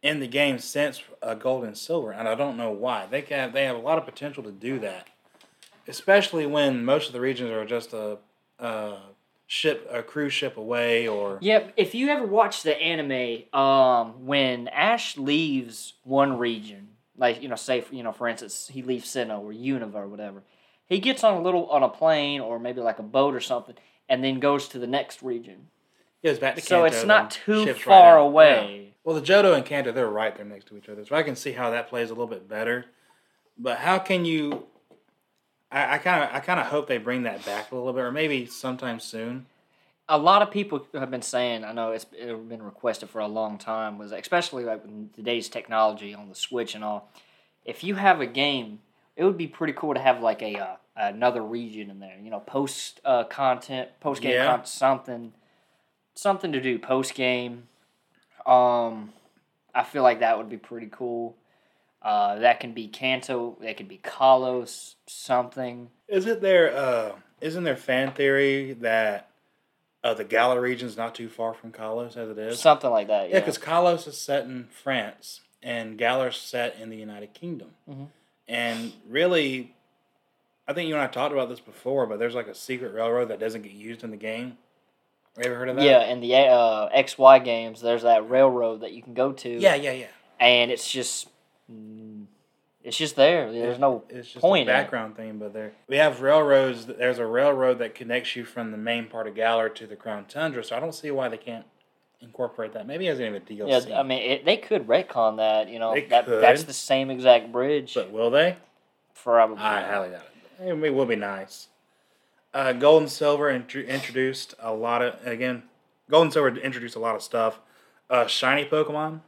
in 0.04 0.20
the 0.20 0.26
game 0.26 0.58
since 0.58 1.02
uh, 1.22 1.32
Gold 1.34 1.64
and 1.64 1.76
Silver, 1.76 2.12
and 2.12 2.28
I 2.28 2.34
don't 2.34 2.58
know 2.58 2.70
why. 2.70 3.06
They 3.06 3.22
can 3.22 3.52
they 3.52 3.64
have 3.64 3.74
a 3.74 3.80
lot 3.80 3.98
of 3.98 4.04
potential 4.04 4.44
to 4.44 4.52
do 4.52 4.78
that, 4.80 5.08
especially 5.88 6.46
when 6.46 6.84
most 6.84 7.08
of 7.08 7.14
the 7.14 7.20
regions 7.20 7.50
are 7.50 7.64
just 7.64 7.94
a, 7.94 8.18
a 8.58 8.98
ship, 9.46 9.88
a 9.90 10.02
cruise 10.02 10.34
ship 10.34 10.58
away, 10.58 11.08
or 11.08 11.38
Yeah, 11.40 11.70
if 11.76 11.94
you 11.94 12.10
ever 12.10 12.26
watch 12.26 12.62
the 12.62 12.76
anime, 12.76 13.44
um, 13.58 14.26
when 14.26 14.68
Ash 14.68 15.16
leaves 15.16 15.94
one 16.04 16.36
region, 16.36 16.88
like 17.16 17.42
you 17.42 17.48
know, 17.48 17.56
say 17.56 17.82
you 17.90 18.02
know, 18.02 18.12
for 18.12 18.28
instance, 18.28 18.70
he 18.70 18.82
leaves 18.82 19.08
Sinnoh 19.08 19.40
or 19.40 19.52
Unova 19.52 19.94
or 19.94 20.08
whatever, 20.08 20.42
he 20.84 20.98
gets 20.98 21.24
on 21.24 21.32
a 21.32 21.40
little 21.40 21.66
on 21.70 21.82
a 21.82 21.88
plane 21.88 22.42
or 22.42 22.58
maybe 22.58 22.82
like 22.82 22.98
a 22.98 23.02
boat 23.02 23.34
or 23.34 23.40
something, 23.40 23.74
and 24.10 24.22
then 24.22 24.38
goes 24.38 24.68
to 24.68 24.78
the 24.78 24.86
next 24.86 25.22
region. 25.22 25.68
goes 26.22 26.38
back 26.38 26.56
to 26.56 26.60
So 26.60 26.82
Kanto, 26.82 26.94
it's 26.94 27.06
not 27.06 27.30
too 27.30 27.72
far 27.72 28.16
right 28.16 28.20
away. 28.20 28.80
Yeah. 28.84 28.90
Well, 29.04 29.14
the 29.14 29.22
Johto 29.22 29.54
and 29.54 29.64
Kanto, 29.66 29.92
they're 29.92 30.08
right 30.08 30.34
there 30.34 30.46
next 30.46 30.66
to 30.68 30.76
each 30.78 30.88
other, 30.88 31.04
so 31.04 31.14
I 31.14 31.22
can 31.22 31.36
see 31.36 31.52
how 31.52 31.70
that 31.70 31.88
plays 31.88 32.08
a 32.08 32.14
little 32.14 32.26
bit 32.26 32.48
better. 32.48 32.86
But 33.58 33.78
how 33.78 33.98
can 33.98 34.24
you? 34.24 34.64
I 35.70 35.98
kind 35.98 36.22
of 36.22 36.30
I 36.32 36.38
kind 36.40 36.60
of 36.60 36.66
hope 36.66 36.86
they 36.86 36.98
bring 36.98 37.24
that 37.24 37.44
back 37.44 37.72
a 37.72 37.74
little 37.74 37.92
bit, 37.92 38.02
or 38.04 38.12
maybe 38.12 38.46
sometime 38.46 39.00
soon. 39.00 39.46
a 40.08 40.16
lot 40.18 40.40
of 40.40 40.50
people 40.50 40.86
have 40.94 41.10
been 41.10 41.22
saying, 41.22 41.64
I 41.64 41.72
know 41.72 41.90
it's 41.90 42.04
been 42.04 42.62
requested 42.62 43.10
for 43.10 43.20
a 43.20 43.26
long 43.26 43.58
time, 43.58 43.98
was 43.98 44.12
especially 44.12 44.64
like 44.64 44.84
with 44.84 45.14
today's 45.16 45.48
technology 45.48 46.14
on 46.14 46.28
the 46.28 46.34
Switch 46.34 46.74
and 46.76 46.84
all. 46.84 47.10
If 47.64 47.82
you 47.82 47.96
have 47.96 48.20
a 48.20 48.26
game, 48.26 48.80
it 49.16 49.24
would 49.24 49.36
be 49.38 49.48
pretty 49.48 49.72
cool 49.72 49.94
to 49.94 50.00
have 50.00 50.20
like 50.20 50.42
a 50.42 50.56
uh, 50.58 50.76
another 50.96 51.42
region 51.42 51.90
in 51.90 51.98
there. 51.98 52.18
You 52.22 52.30
know, 52.30 52.40
post 52.40 53.00
uh, 53.04 53.24
content, 53.24 53.88
post 54.00 54.22
game 54.22 54.32
Yeah. 54.32 54.46
content, 54.46 54.68
something, 54.68 55.32
something 56.14 56.52
to 56.52 56.60
do 56.60 56.78
post 56.78 57.14
game. 57.14 57.68
Um, 58.46 59.12
I 59.74 59.82
feel 59.84 60.02
like 60.02 60.20
that 60.20 60.38
would 60.38 60.48
be 60.48 60.56
pretty 60.56 60.88
cool. 60.90 61.36
Uh, 62.02 62.38
that 62.40 62.60
can 62.60 62.72
be 62.72 62.86
Kanto. 62.88 63.56
That 63.62 63.76
could 63.76 63.88
be 63.88 63.98
Kalos. 63.98 64.94
Something. 65.06 65.90
Isn't 66.08 66.40
there 66.42 66.76
uh 66.76 67.12
isn't 67.40 67.64
there 67.64 67.76
fan 67.76 68.12
theory 68.12 68.74
that 68.80 69.30
uh, 70.02 70.12
the 70.14 70.24
Galar 70.24 70.60
region's 70.60 70.96
not 70.98 71.14
too 71.14 71.28
far 71.30 71.54
from 71.54 71.72
Kalos 71.72 72.16
as 72.16 72.28
it 72.28 72.38
is? 72.38 72.58
Something 72.60 72.90
like 72.90 73.08
that. 73.08 73.28
Yeah, 73.30 73.36
Yeah. 73.36 73.40
because 73.40 73.58
Kalos 73.58 74.06
is 74.06 74.18
set 74.18 74.44
in 74.44 74.68
France 74.70 75.40
and 75.62 75.96
Galar's 75.96 76.36
set 76.36 76.78
in 76.78 76.90
the 76.90 76.96
United 76.96 77.32
Kingdom. 77.32 77.70
Mhm. 77.88 78.08
And 78.46 78.92
really, 79.08 79.74
I 80.68 80.74
think 80.74 80.88
you 80.88 80.94
and 80.94 81.02
I 81.02 81.06
talked 81.06 81.32
about 81.32 81.48
this 81.48 81.60
before, 81.60 82.06
but 82.06 82.18
there's 82.18 82.34
like 82.34 82.48
a 82.48 82.54
secret 82.54 82.92
railroad 82.92 83.28
that 83.28 83.40
doesn't 83.40 83.62
get 83.62 83.72
used 83.72 84.04
in 84.04 84.10
the 84.10 84.16
game. 84.18 84.58
Have 85.36 85.44
you 85.46 85.50
ever 85.50 85.58
heard 85.58 85.68
of 85.68 85.76
that? 85.76 85.84
Yeah, 85.84 86.04
in 86.04 86.20
the 86.20 86.34
uh, 86.36 86.88
XY 86.96 87.44
games, 87.44 87.80
there's 87.80 88.02
that 88.02 88.28
railroad 88.30 88.82
that 88.82 88.92
you 88.92 89.02
can 89.02 89.14
go 89.14 89.32
to. 89.32 89.48
Yeah, 89.48 89.74
yeah, 89.74 89.92
yeah. 89.92 90.06
and 90.38 90.70
it's 90.70 90.88
just, 90.88 91.28
it's 92.84 92.96
just 92.96 93.16
there. 93.16 93.50
There's 93.50 93.78
no 93.80 94.04
It's 94.08 94.28
just 94.28 94.40
point 94.40 94.68
a 94.68 94.72
background 94.72 95.16
thing, 95.16 95.38
but 95.38 95.52
there 95.52 95.72
we 95.88 95.96
have 95.96 96.20
railroads. 96.20 96.86
There's 96.86 97.18
a 97.18 97.26
railroad 97.26 97.78
that 97.80 97.94
connects 97.94 98.36
you 98.36 98.44
from 98.44 98.70
the 98.70 98.76
main 98.76 99.06
part 99.06 99.26
of 99.26 99.34
Galar 99.34 99.70
to 99.70 99.86
the 99.86 99.96
Crown 99.96 100.26
Tundra, 100.26 100.62
so 100.62 100.76
I 100.76 100.80
don't 100.80 100.94
see 100.94 101.10
why 101.10 101.28
they 101.28 101.36
can't 101.38 101.64
incorporate 102.20 102.72
that. 102.74 102.86
Maybe 102.86 103.08
as 103.08 103.20
even 103.20 103.34
a 103.34 103.40
DLC. 103.40 103.88
Yeah, 103.88 103.98
I 103.98 104.02
mean, 104.04 104.22
it, 104.22 104.44
they 104.44 104.56
could 104.56 104.86
retcon 104.86 105.38
that. 105.38 105.68
You 105.68 105.78
know, 105.80 105.94
They 105.94 106.04
that 106.06 106.26
could. 106.26 106.42
that's 106.42 106.62
the 106.64 106.72
same 106.72 107.10
exact 107.10 107.50
bridge. 107.50 107.94
but 107.94 108.12
will 108.12 108.30
they? 108.30 108.56
Probably. 109.22 109.56
I 109.58 109.82
highly 109.82 110.10
doubt 110.10 110.22
it. 110.60 110.84
It 110.84 110.94
will 110.94 111.06
be 111.06 111.16
nice. 111.16 111.68
Uh, 112.54 112.72
Gold 112.72 113.02
and 113.02 113.10
Silver 113.10 113.50
intro- 113.50 113.82
introduced 113.82 114.54
a 114.60 114.72
lot 114.72 115.02
of 115.02 115.26
again. 115.26 115.64
Gold 116.10 116.24
and 116.24 116.32
Silver 116.32 116.56
introduced 116.56 116.94
a 116.96 117.00
lot 117.00 117.16
of 117.16 117.22
stuff. 117.22 117.58
Uh, 118.08 118.26
shiny 118.26 118.64
Pokemon, 118.64 119.20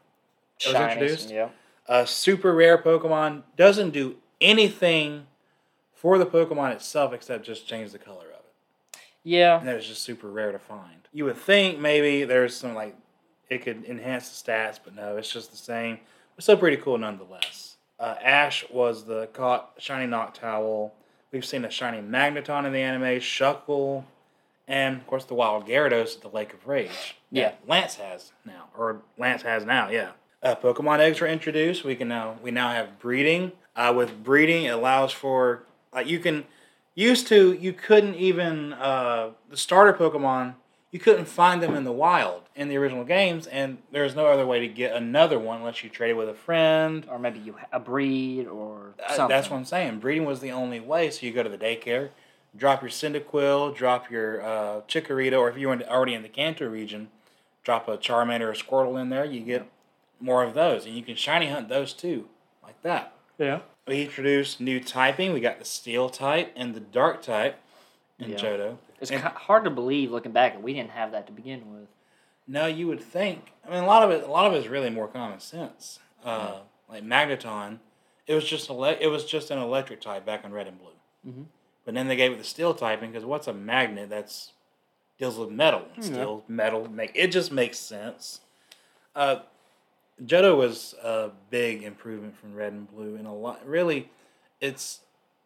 was 0.64 0.74
introduced? 0.74 1.30
Yeah. 1.30 1.48
uh, 1.88 2.04
super 2.04 2.54
rare 2.54 2.78
Pokemon 2.78 3.42
doesn't 3.56 3.90
do 3.90 4.16
anything 4.40 5.26
for 5.94 6.18
the 6.18 6.26
Pokemon 6.26 6.72
itself 6.72 7.12
except 7.12 7.44
just 7.44 7.66
change 7.66 7.90
the 7.92 7.98
color 7.98 8.26
of 8.26 8.44
it, 8.44 8.98
Yeah. 9.24 9.58
and 9.58 9.66
that 9.66 9.76
is 9.76 9.86
just 9.86 10.02
super 10.02 10.28
rare 10.28 10.52
to 10.52 10.58
find. 10.58 11.08
You 11.12 11.24
would 11.24 11.38
think 11.38 11.78
maybe 11.78 12.24
there's 12.24 12.54
some 12.54 12.74
like 12.74 12.94
it 13.48 13.62
could 13.64 13.84
enhance 13.86 14.28
the 14.42 14.52
stats, 14.52 14.78
but 14.84 14.94
no, 14.94 15.16
it's 15.16 15.32
just 15.32 15.50
the 15.50 15.56
same. 15.56 15.98
It's 16.36 16.44
still 16.44 16.58
pretty 16.58 16.76
cool 16.76 16.98
nonetheless. 16.98 17.76
Uh, 17.98 18.14
Ash 18.22 18.68
was 18.70 19.04
the 19.06 19.26
caught 19.28 19.72
shiny 19.78 20.06
Noctowl. 20.10 20.90
We've 21.36 21.44
seen 21.44 21.66
a 21.66 21.70
shiny 21.70 21.98
Magneton 21.98 22.64
in 22.64 22.72
the 22.72 22.78
anime, 22.78 23.20
Shuckle, 23.20 24.04
and 24.66 24.96
of 24.96 25.06
course 25.06 25.26
the 25.26 25.34
wild 25.34 25.66
Gyarados 25.66 26.16
at 26.16 26.22
the 26.22 26.30
Lake 26.30 26.54
of 26.54 26.66
Rage. 26.66 27.16
Yeah. 27.30 27.52
Lance 27.68 27.96
has 27.96 28.32
now, 28.46 28.70
or 28.74 29.02
Lance 29.18 29.42
has 29.42 29.66
now, 29.66 29.90
yeah. 29.90 30.12
Uh, 30.42 30.54
Pokemon 30.54 31.00
eggs 31.00 31.20
were 31.20 31.26
introduced. 31.26 31.84
We 31.84 31.94
can 31.94 32.08
now 32.08 32.38
we 32.42 32.50
now 32.50 32.70
have 32.70 32.98
breeding. 32.98 33.52
Uh, 33.76 33.92
with 33.94 34.24
breeding, 34.24 34.64
it 34.64 34.70
allows 34.70 35.12
for 35.12 35.64
like 35.92 36.06
you 36.06 36.20
can 36.20 36.46
used 36.94 37.26
to 37.26 37.52
you 37.52 37.74
couldn't 37.74 38.14
even 38.14 38.72
uh, 38.72 39.32
the 39.50 39.58
starter 39.58 39.92
Pokemon 39.92 40.54
you 40.92 40.98
couldn't 40.98 41.26
find 41.26 41.62
them 41.62 41.74
in 41.74 41.84
the 41.84 41.92
wild 41.92 42.42
in 42.54 42.68
the 42.68 42.76
original 42.76 43.04
games, 43.04 43.46
and 43.46 43.78
there's 43.92 44.14
no 44.14 44.26
other 44.26 44.46
way 44.46 44.60
to 44.60 44.68
get 44.68 44.94
another 44.94 45.38
one 45.38 45.58
unless 45.58 45.82
you 45.84 45.90
trade 45.90 46.10
it 46.10 46.16
with 46.16 46.28
a 46.28 46.34
friend. 46.34 47.06
Or 47.10 47.18
maybe 47.18 47.38
you 47.40 47.56
a 47.72 47.80
breed 47.80 48.46
or 48.46 48.94
Uh, 49.04 49.12
something. 49.12 49.28
That's 49.36 49.50
what 49.50 49.56
I'm 49.58 49.64
saying. 49.64 49.98
Breeding 49.98 50.24
was 50.24 50.40
the 50.40 50.52
only 50.52 50.80
way. 50.80 51.10
So 51.10 51.26
you 51.26 51.32
go 51.32 51.42
to 51.42 51.48
the 51.48 51.58
daycare, 51.58 52.10
drop 52.56 52.82
your 52.82 52.90
Cyndaquil, 52.90 53.76
drop 53.76 54.10
your 54.10 54.40
uh, 54.42 54.80
Chikorita, 54.88 55.38
or 55.38 55.50
if 55.50 55.58
you 55.58 55.68
were 55.68 55.82
already 55.82 56.14
in 56.14 56.22
the 56.22 56.28
Kanto 56.28 56.66
region, 56.68 57.08
drop 57.62 57.88
a 57.88 57.98
Charmander 57.98 58.42
or 58.42 58.50
a 58.52 58.54
Squirtle 58.56 59.00
in 59.00 59.10
there. 59.10 59.24
You 59.24 59.40
get 59.40 59.68
more 60.20 60.42
of 60.44 60.54
those, 60.54 60.86
and 60.86 60.94
you 60.96 61.02
can 61.02 61.16
shiny 61.16 61.48
hunt 61.48 61.68
those 61.68 61.92
too, 61.92 62.28
like 62.62 62.80
that. 62.82 63.12
Yeah. 63.38 63.60
We 63.86 64.02
introduced 64.02 64.60
new 64.60 64.80
typing. 64.80 65.32
We 65.34 65.40
got 65.40 65.58
the 65.58 65.64
Steel 65.66 66.08
type 66.08 66.52
and 66.56 66.74
the 66.74 66.80
Dark 66.80 67.20
type 67.22 67.60
in 68.18 68.30
Yeah. 68.30 68.36
Johto. 68.38 68.78
It's 69.00 69.10
And- 69.10 69.22
hard 69.22 69.64
to 69.64 69.70
believe 69.70 70.10
looking 70.10 70.32
back 70.32 70.54
that 70.54 70.62
we 70.62 70.72
didn't 70.72 70.90
have 70.90 71.12
that 71.12 71.26
to 71.26 71.32
begin 71.32 71.72
with. 71.78 71.88
No, 72.48 72.66
you 72.66 72.86
would 72.86 73.00
think. 73.00 73.52
I 73.66 73.70
mean, 73.70 73.82
a 73.82 73.86
lot 73.86 74.02
of 74.02 74.10
it. 74.10 74.22
A 74.24 74.30
lot 74.30 74.46
of 74.46 74.52
it 74.54 74.58
is 74.58 74.68
really 74.68 74.90
more 74.90 75.08
common 75.08 75.40
sense. 75.40 75.98
Uh, 76.24 76.60
Like 76.88 77.02
Magneton, 77.02 77.80
it 78.28 78.34
was 78.34 78.44
just 78.48 78.70
ele- 78.70 78.84
It 78.84 79.08
was 79.08 79.24
just 79.24 79.50
an 79.50 79.58
electric 79.58 80.00
type 80.00 80.24
back 80.24 80.44
in 80.44 80.52
Red 80.52 80.68
and 80.68 80.78
Blue. 80.78 80.92
Mhm. 81.26 81.46
But 81.84 81.94
then 81.94 82.06
they 82.08 82.14
gave 82.16 82.30
it 82.32 82.38
the 82.38 82.44
steel 82.44 82.74
typing 82.74 83.10
because 83.10 83.24
what's 83.24 83.48
a 83.48 83.52
magnet 83.52 84.08
that's 84.08 84.52
deals 85.18 85.36
with 85.36 85.50
metal? 85.50 85.82
Yeah. 85.96 86.02
Steel, 86.02 86.44
metal. 86.46 86.88
Make 86.88 87.10
it 87.16 87.28
just 87.32 87.50
makes 87.50 87.78
sense. 87.78 88.40
Uh, 89.16 89.40
Johto 90.22 90.56
was 90.56 90.94
a 91.02 91.30
big 91.50 91.82
improvement 91.82 92.36
from 92.36 92.54
Red 92.54 92.72
and 92.72 92.88
Blue, 92.90 93.16
and 93.16 93.26
a 93.26 93.32
lot. 93.32 93.66
Really, 93.66 94.08
it's 94.60 95.00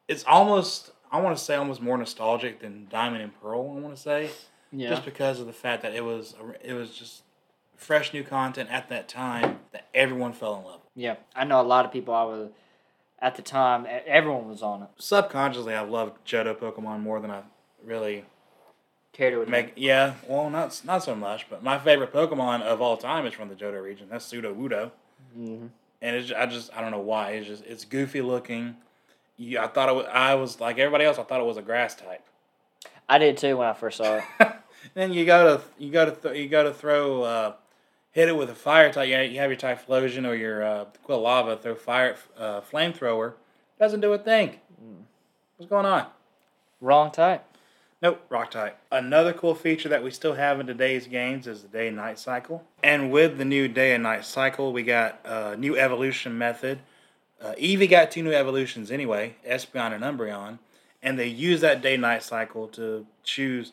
it's 0.08 0.24
almost. 0.24 0.90
I 1.12 1.20
want 1.20 1.36
to 1.36 1.42
say 1.42 1.54
almost 1.56 1.80
more 1.82 1.98
nostalgic 1.98 2.60
than 2.60 2.86
Diamond 2.90 3.22
and 3.22 3.40
Pearl. 3.40 3.74
I 3.76 3.80
want 3.80 3.94
to 3.96 4.00
say 4.00 4.30
Yeah. 4.72 4.90
just 4.90 5.04
because 5.04 5.40
of 5.40 5.46
the 5.46 5.52
fact 5.52 5.82
that 5.82 5.94
it 5.94 6.04
was 6.04 6.34
it 6.62 6.72
was 6.74 6.90
just 6.96 7.22
fresh 7.76 8.12
new 8.12 8.22
content 8.22 8.70
at 8.70 8.88
that 8.90 9.08
time 9.08 9.60
that 9.72 9.86
everyone 9.94 10.32
fell 10.32 10.56
in 10.58 10.64
love. 10.64 10.80
with. 10.84 10.90
yeah. 11.02 11.16
I 11.34 11.44
know 11.44 11.60
a 11.60 11.62
lot 11.62 11.84
of 11.86 11.92
people 11.92 12.14
I 12.14 12.24
was 12.24 12.50
at 13.20 13.36
the 13.36 13.42
time. 13.42 13.86
Everyone 14.06 14.48
was 14.48 14.62
on 14.62 14.82
it. 14.82 14.88
Subconsciously, 14.98 15.74
I 15.74 15.80
loved 15.82 16.24
Johto 16.26 16.54
Pokemon 16.54 17.00
more 17.00 17.20
than 17.20 17.30
I 17.30 17.42
really 17.84 18.24
Cared 19.12 19.44
to 19.44 19.50
make. 19.50 19.72
Yeah, 19.76 20.14
well, 20.28 20.48
not 20.50 20.80
not 20.84 21.02
so 21.02 21.16
much, 21.16 21.50
but 21.50 21.64
my 21.64 21.78
favorite 21.78 22.12
Pokemon 22.12 22.62
of 22.62 22.80
all 22.80 22.96
time 22.96 23.26
is 23.26 23.34
from 23.34 23.48
the 23.48 23.56
Johto 23.56 23.82
region. 23.82 24.06
That's 24.08 24.30
Sudowoodo, 24.30 24.92
hmm 25.34 25.66
and 26.02 26.16
it's 26.16 26.30
I 26.32 26.46
just 26.46 26.70
I 26.74 26.80
don't 26.80 26.92
know 26.92 27.00
why 27.00 27.32
it's 27.32 27.48
just 27.48 27.64
it's 27.66 27.84
goofy 27.84 28.20
looking. 28.22 28.76
You, 29.40 29.58
I 29.58 29.68
thought 29.68 29.88
it 29.88 29.94
was, 29.94 30.06
I 30.12 30.34
was 30.34 30.60
like 30.60 30.78
everybody 30.78 31.04
else. 31.04 31.18
I 31.18 31.22
thought 31.22 31.40
it 31.40 31.46
was 31.46 31.56
a 31.56 31.62
grass 31.62 31.94
type. 31.94 32.22
I 33.08 33.16
did 33.16 33.38
too 33.38 33.56
when 33.56 33.68
I 33.68 33.72
first 33.72 33.96
saw 33.96 34.18
it. 34.18 34.24
then 34.94 35.14
you 35.14 35.24
go 35.24 35.56
to 35.56 35.62
you 35.78 35.90
go 35.90 36.04
to 36.04 36.12
th- 36.12 36.36
you 36.36 36.46
go 36.46 36.62
to 36.62 36.74
throw 36.74 37.22
uh, 37.22 37.54
hit 38.10 38.28
it 38.28 38.36
with 38.36 38.50
a 38.50 38.54
fire 38.54 38.92
type. 38.92 39.08
You 39.08 39.14
have, 39.14 39.32
you 39.32 39.38
have 39.38 39.50
your 39.50 39.58
Typhlosion 39.58 40.28
or 40.28 40.34
your 40.34 40.62
uh, 40.62 40.84
Quilava. 41.08 41.58
Throw 41.58 41.74
fire 41.74 42.16
uh, 42.36 42.60
flamethrower. 42.60 43.32
Doesn't 43.78 44.00
do 44.00 44.12
a 44.12 44.18
thing. 44.18 44.56
What's 45.56 45.70
going 45.70 45.86
on? 45.86 46.06
Wrong 46.82 47.10
type. 47.10 47.42
Nope, 48.02 48.22
rock 48.28 48.50
type. 48.50 48.78
Another 48.92 49.32
cool 49.32 49.54
feature 49.54 49.88
that 49.88 50.02
we 50.02 50.10
still 50.10 50.34
have 50.34 50.60
in 50.60 50.66
today's 50.66 51.06
games 51.06 51.46
is 51.46 51.62
the 51.62 51.68
day 51.68 51.88
and 51.88 51.96
night 51.96 52.18
cycle. 52.18 52.64
And 52.82 53.10
with 53.10 53.36
the 53.36 53.44
new 53.44 53.68
day 53.68 53.94
and 53.94 54.02
night 54.02 54.24
cycle, 54.24 54.72
we 54.72 54.82
got 54.82 55.20
a 55.24 55.56
new 55.56 55.76
evolution 55.78 56.36
method. 56.36 56.80
Uh, 57.40 57.54
Eevee 57.54 57.88
got 57.88 58.10
two 58.10 58.22
new 58.22 58.32
evolutions 58.32 58.90
anyway, 58.90 59.36
Espeon 59.48 59.92
and 59.92 60.04
Umbreon, 60.04 60.58
and 61.02 61.18
they 61.18 61.26
use 61.26 61.60
that 61.62 61.80
day 61.80 61.96
night 61.96 62.22
cycle 62.22 62.68
to 62.68 63.06
choose. 63.22 63.72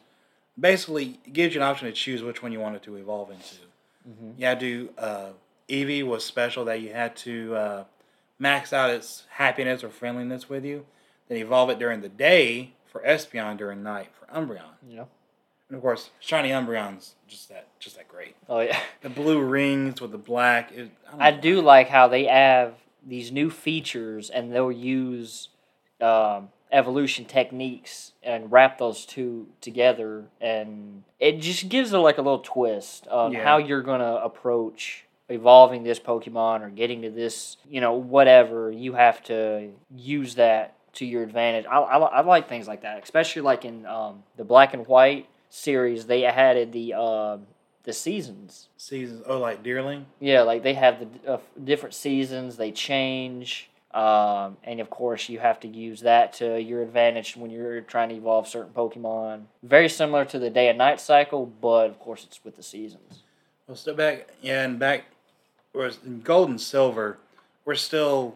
Basically, 0.59 1.19
gives 1.31 1.53
you 1.53 1.61
an 1.61 1.67
option 1.67 1.87
to 1.87 1.93
choose 1.93 2.23
which 2.23 2.41
one 2.41 2.51
you 2.51 2.59
wanted 2.59 2.81
to 2.83 2.95
evolve 2.95 3.29
into. 3.29 3.57
You 4.37 4.45
had 4.45 4.59
to. 4.61 4.89
Uh, 4.97 5.29
Eevee 5.69 6.05
was 6.05 6.23
special 6.23 6.63
that 6.65 6.79
you 6.79 6.93
had 6.93 7.15
to 7.17 7.55
uh, 7.55 7.83
max 8.39 8.71
out 8.71 8.89
its 8.89 9.25
happiness 9.31 9.83
or 9.83 9.89
friendliness 9.89 10.49
with 10.49 10.63
you, 10.63 10.85
then 11.27 11.37
evolve 11.37 11.69
it 11.69 11.79
during 11.79 12.01
the 12.01 12.09
day 12.09 12.73
for 12.89 13.01
Espeon 13.01 13.57
during 13.57 13.83
night 13.83 14.09
for 14.17 14.25
Umbreon. 14.33 14.75
Yeah. 14.87 15.05
And 15.69 15.75
of 15.75 15.81
course, 15.81 16.11
shiny 16.21 16.49
Umbreon's 16.49 17.15
just 17.27 17.49
that 17.49 17.67
just 17.79 17.97
that 17.97 18.07
great. 18.07 18.35
Oh 18.47 18.61
yeah. 18.61 18.79
The 19.01 19.09
blue 19.09 19.41
rings 19.41 19.99
with 19.99 20.11
the 20.11 20.17
black. 20.17 20.71
It, 20.71 20.89
don't 21.11 21.21
I 21.21 21.31
do 21.31 21.61
like 21.61 21.89
how 21.89 22.07
they 22.07 22.25
have 22.25 22.75
these 23.07 23.31
new 23.31 23.49
features 23.49 24.29
and 24.29 24.51
they'll 24.51 24.71
use 24.71 25.49
um, 26.01 26.49
evolution 26.71 27.25
techniques 27.25 28.11
and 28.21 28.51
wrap 28.51 28.77
those 28.77 29.05
two 29.05 29.47
together. 29.61 30.25
And 30.41 31.03
it 31.19 31.39
just 31.39 31.69
gives 31.69 31.93
it 31.93 31.97
like 31.97 32.17
a 32.17 32.21
little 32.21 32.39
twist 32.39 33.07
of 33.07 33.33
Yeah. 33.33 33.43
how 33.43 33.57
you're 33.57 33.81
gonna 33.81 34.15
approach 34.15 35.05
evolving 35.29 35.83
this 35.83 35.99
pokemon 35.99 36.61
or 36.61 36.69
getting 36.69 37.01
to 37.01 37.09
this 37.09 37.57
you 37.69 37.81
know 37.81 37.93
whatever. 37.93 38.71
You 38.71 38.93
have 38.93 39.23
to 39.23 39.69
use 39.95 40.35
that 40.35 40.73
to 40.93 41.05
your 41.05 41.23
advantage. 41.23 41.65
I, 41.69 41.77
I, 41.79 41.97
I 41.97 42.21
like 42.21 42.47
things 42.49 42.67
like 42.67 42.81
that 42.81 43.03
especially 43.03 43.41
like 43.43 43.65
in 43.65 43.85
um, 43.85 44.23
the 44.35 44.43
black 44.43 44.73
and 44.73 44.85
white 44.87 45.27
series 45.49 46.05
they 46.07 46.25
added 46.25 46.73
the 46.73 46.93
um 46.93 47.47
the 47.87 47.93
seasons 47.93 48.67
seasons. 48.75 49.23
Oh, 49.25 49.39
like 49.39 49.63
Deerling. 49.63 50.03
yeah, 50.19 50.41
like 50.41 50.61
they 50.61 50.73
have 50.73 50.99
the 50.99 51.33
uh, 51.33 51.37
different 51.63 51.95
seasons, 51.95 52.57
they 52.57 52.71
change. 52.71 53.69
Um, 53.93 54.57
and 54.65 54.81
of 54.81 54.89
course, 54.89 55.29
you 55.29 55.39
have 55.39 55.59
to 55.61 55.67
use 55.69 56.01
that 56.01 56.33
to 56.33 56.61
your 56.61 56.83
advantage 56.83 57.37
when 57.37 57.49
you're 57.49 57.79
trying 57.81 58.09
to 58.09 58.15
evolve 58.15 58.45
certain 58.47 58.73
Pokemon. 58.73 59.43
Very 59.63 59.87
similar 59.87 60.25
to 60.25 60.37
the 60.37 60.49
day 60.49 60.67
and 60.67 60.77
night 60.77 60.99
cycle, 60.99 61.45
but 61.45 61.89
of 61.89 61.97
course, 61.97 62.25
it's 62.25 62.43
with 62.43 62.57
the 62.57 62.61
seasons. 62.63 63.23
Well, 63.65 63.77
still 63.77 63.95
back, 63.95 64.27
yeah, 64.41 64.65
and 64.65 64.77
back, 64.77 65.05
whereas 65.71 65.97
in 66.05 66.19
gold 66.21 66.49
and 66.49 66.59
silver, 66.61 67.17
we're 67.63 67.75
still 67.75 68.35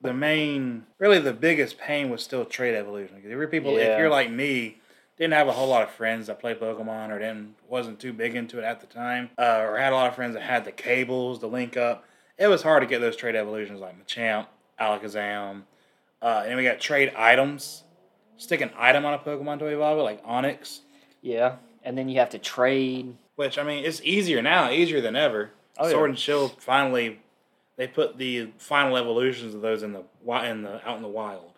the 0.00 0.14
main, 0.14 0.86
really 0.98 1.18
the 1.18 1.32
biggest 1.32 1.76
pain 1.76 2.08
was 2.08 2.22
still 2.22 2.44
trade 2.44 2.76
evolution. 2.76 3.16
Because 3.16 3.32
if 3.32 3.36
you're 3.36 3.48
people, 3.48 3.72
Yeah. 3.72 3.94
if 3.94 3.98
you're 3.98 4.08
like 4.10 4.30
me, 4.30 4.78
didn't 5.22 5.34
have 5.34 5.46
a 5.46 5.52
whole 5.52 5.68
lot 5.68 5.84
of 5.84 5.90
friends 5.90 6.26
that 6.26 6.40
play 6.40 6.52
Pokemon 6.52 7.10
or 7.10 7.18
didn't 7.20 7.54
wasn't 7.68 8.00
too 8.00 8.12
big 8.12 8.34
into 8.34 8.58
it 8.58 8.64
at 8.64 8.80
the 8.80 8.86
time, 8.88 9.30
uh, 9.38 9.60
or 9.60 9.78
had 9.78 9.92
a 9.92 9.94
lot 9.94 10.08
of 10.08 10.16
friends 10.16 10.34
that 10.34 10.42
had 10.42 10.64
the 10.64 10.72
cables, 10.72 11.38
the 11.38 11.46
link 11.46 11.76
up. 11.76 12.04
It 12.36 12.48
was 12.48 12.62
hard 12.62 12.82
to 12.82 12.88
get 12.88 13.00
those 13.00 13.14
trade 13.14 13.36
evolutions 13.36 13.78
like 13.78 13.94
Machamp, 14.04 14.46
Alakazam, 14.80 15.62
uh, 16.20 16.42
and 16.44 16.56
we 16.56 16.64
got 16.64 16.80
trade 16.80 17.12
items. 17.16 17.84
Stick 18.36 18.60
an 18.60 18.72
item 18.76 19.04
on 19.04 19.14
a 19.14 19.18
Pokemon 19.18 19.60
to 19.60 19.66
evolve 19.66 20.00
it, 20.00 20.02
like 20.02 20.26
Onix. 20.26 20.80
Yeah, 21.20 21.56
and 21.84 21.96
then 21.96 22.08
you 22.08 22.18
have 22.18 22.30
to 22.30 22.38
trade. 22.38 23.16
Which 23.36 23.58
I 23.58 23.62
mean, 23.62 23.84
it's 23.84 24.02
easier 24.02 24.42
now, 24.42 24.70
easier 24.72 25.00
than 25.00 25.14
ever. 25.14 25.52
Oh, 25.78 25.86
yeah. 25.86 25.92
Sword 25.92 26.10
and 26.10 26.18
Shield 26.18 26.56
finally, 26.60 27.20
they 27.76 27.86
put 27.86 28.18
the 28.18 28.50
final 28.58 28.96
evolutions 28.96 29.54
of 29.54 29.60
those 29.60 29.84
in 29.84 29.92
the 29.92 30.02
in 30.44 30.62
the 30.62 30.84
out 30.84 30.96
in 30.96 31.02
the 31.02 31.08
wild, 31.08 31.44
Yeah. 31.44 31.51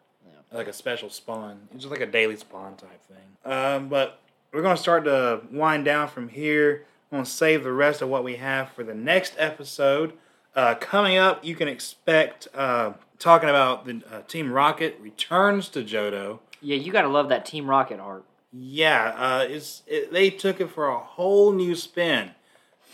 Like 0.55 0.69
a 0.69 0.73
special 0.73 1.11
spawn. 1.11 1.69
It's 1.73 1.83
just 1.83 1.91
like 1.91 2.01
a 2.01 2.07
daily 2.07 2.37
spawn 2.37 2.77
type 2.77 3.01
thing. 3.07 3.53
Um, 3.53 3.89
but 3.89 4.21
we're 4.53 4.63
gonna 4.63 4.77
start 4.77 5.05
to 5.05 5.43
wind 5.51 5.85
down 5.85 6.09
from 6.09 6.29
here. 6.29 6.87
I'm 7.11 7.19
gonna 7.19 7.27
save 7.27 7.65
the 7.65 7.73
rest 7.73 8.03
of 8.03 8.09
what 8.09 8.25
we 8.25 8.37
have 8.37 8.71
for 8.73 8.85
the 8.85 8.95
next 8.95 9.35
episode. 9.39 10.13
Uh, 10.55 10.75
coming 10.77 11.17
up, 11.19 11.45
you 11.45 11.57
can 11.57 11.67
expect 11.69 12.47
uh, 12.55 12.93
talking 13.19 13.49
about 13.49 13.85
the 13.87 14.03
uh, 14.11 14.23
Team 14.23 14.53
Rocket 14.53 14.97
returns 15.01 15.69
to 15.71 15.83
Johto. 15.83 16.39
Yeah, 16.61 16.77
you 16.77 16.93
gotta 16.93 17.09
love 17.09 17.29
that 17.29 17.45
Team 17.45 17.69
Rocket 17.69 17.99
art. 17.99 18.25
Yeah, 18.53 19.15
uh, 19.17 19.47
it's 19.49 19.83
it, 19.87 20.13
they 20.13 20.31
took 20.31 20.61
it 20.61 20.71
for 20.71 20.87
a 20.87 20.99
whole 20.99 21.53
new 21.53 21.75
spin. 21.75 22.31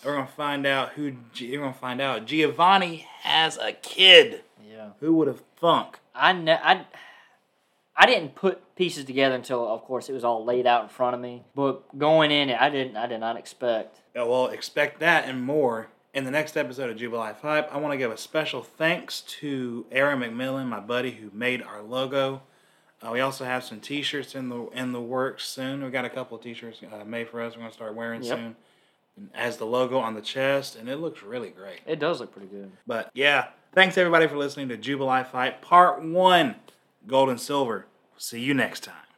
We're 0.02 0.14
gonna 0.14 0.26
find 0.26 0.66
out 0.66 0.90
who. 0.92 1.12
You're 1.34 1.60
gonna 1.60 1.74
find 1.74 2.00
out 2.00 2.24
Giovanni 2.24 3.06
has 3.20 3.58
a 3.58 3.72
kid. 3.72 4.42
Yeah, 4.66 4.90
Who 5.00 5.14
would 5.16 5.28
have 5.28 5.42
thunk? 5.60 5.98
I 6.14 6.32
ne- 6.32 6.52
I. 6.52 6.86
I 8.02 8.06
didn't 8.06 8.34
put 8.34 8.74
pieces 8.76 9.04
together 9.04 9.34
until, 9.34 9.68
of 9.68 9.82
course, 9.82 10.08
it 10.08 10.14
was 10.14 10.24
all 10.24 10.42
laid 10.42 10.66
out 10.66 10.84
in 10.84 10.88
front 10.88 11.14
of 11.14 11.20
me. 11.20 11.42
But 11.54 11.98
going 11.98 12.30
in, 12.30 12.48
I 12.50 12.70
didn't. 12.70 12.96
I 12.96 13.06
did 13.06 13.20
not 13.20 13.36
expect. 13.36 14.00
Yeah, 14.16 14.22
well, 14.22 14.46
expect 14.46 15.00
that 15.00 15.26
and 15.26 15.42
more 15.42 15.88
in 16.14 16.24
the 16.24 16.30
next 16.30 16.56
episode 16.56 16.88
of 16.88 16.96
Jubilife 16.96 17.40
Hype. 17.40 17.70
I 17.70 17.76
want 17.76 17.92
to 17.92 17.98
give 17.98 18.10
a 18.10 18.16
special 18.16 18.62
thanks 18.62 19.20
to 19.40 19.84
Aaron 19.92 20.20
McMillan, 20.20 20.66
my 20.66 20.80
buddy 20.80 21.10
who 21.10 21.30
made 21.34 21.60
our 21.62 21.82
logo. 21.82 22.40
Uh, 23.06 23.10
we 23.12 23.20
also 23.20 23.44
have 23.44 23.64
some 23.64 23.80
T-shirts 23.80 24.34
in 24.34 24.48
the 24.48 24.66
in 24.70 24.92
the 24.92 25.00
works 25.00 25.46
soon. 25.46 25.84
We 25.84 25.90
got 25.90 26.06
a 26.06 26.10
couple 26.10 26.38
of 26.38 26.42
T-shirts 26.42 26.80
uh, 26.90 27.04
made 27.04 27.28
for 27.28 27.42
us. 27.42 27.54
We're 27.54 27.60
gonna 27.60 27.72
start 27.74 27.94
wearing 27.94 28.22
Yep. 28.22 28.38
soon. 28.38 28.56
As 29.34 29.58
the 29.58 29.66
logo 29.66 29.98
on 29.98 30.14
the 30.14 30.22
chest, 30.22 30.74
and 30.76 30.88
it 30.88 30.96
looks 30.96 31.22
really 31.22 31.50
great. 31.50 31.80
It 31.86 31.98
does 31.98 32.18
look 32.20 32.32
pretty 32.32 32.48
good. 32.48 32.72
But 32.86 33.10
yeah, 33.12 33.48
thanks 33.74 33.98
everybody 33.98 34.26
for 34.26 34.38
listening 34.38 34.70
to 34.70 34.78
Jubilife 34.78 35.26
Hype 35.32 35.60
Part 35.60 36.02
1 36.02 36.54
Gold 37.06 37.28
and 37.28 37.38
Silver. 37.38 37.84
See 38.22 38.40
you 38.40 38.52
next 38.52 38.84
time. 38.84 39.09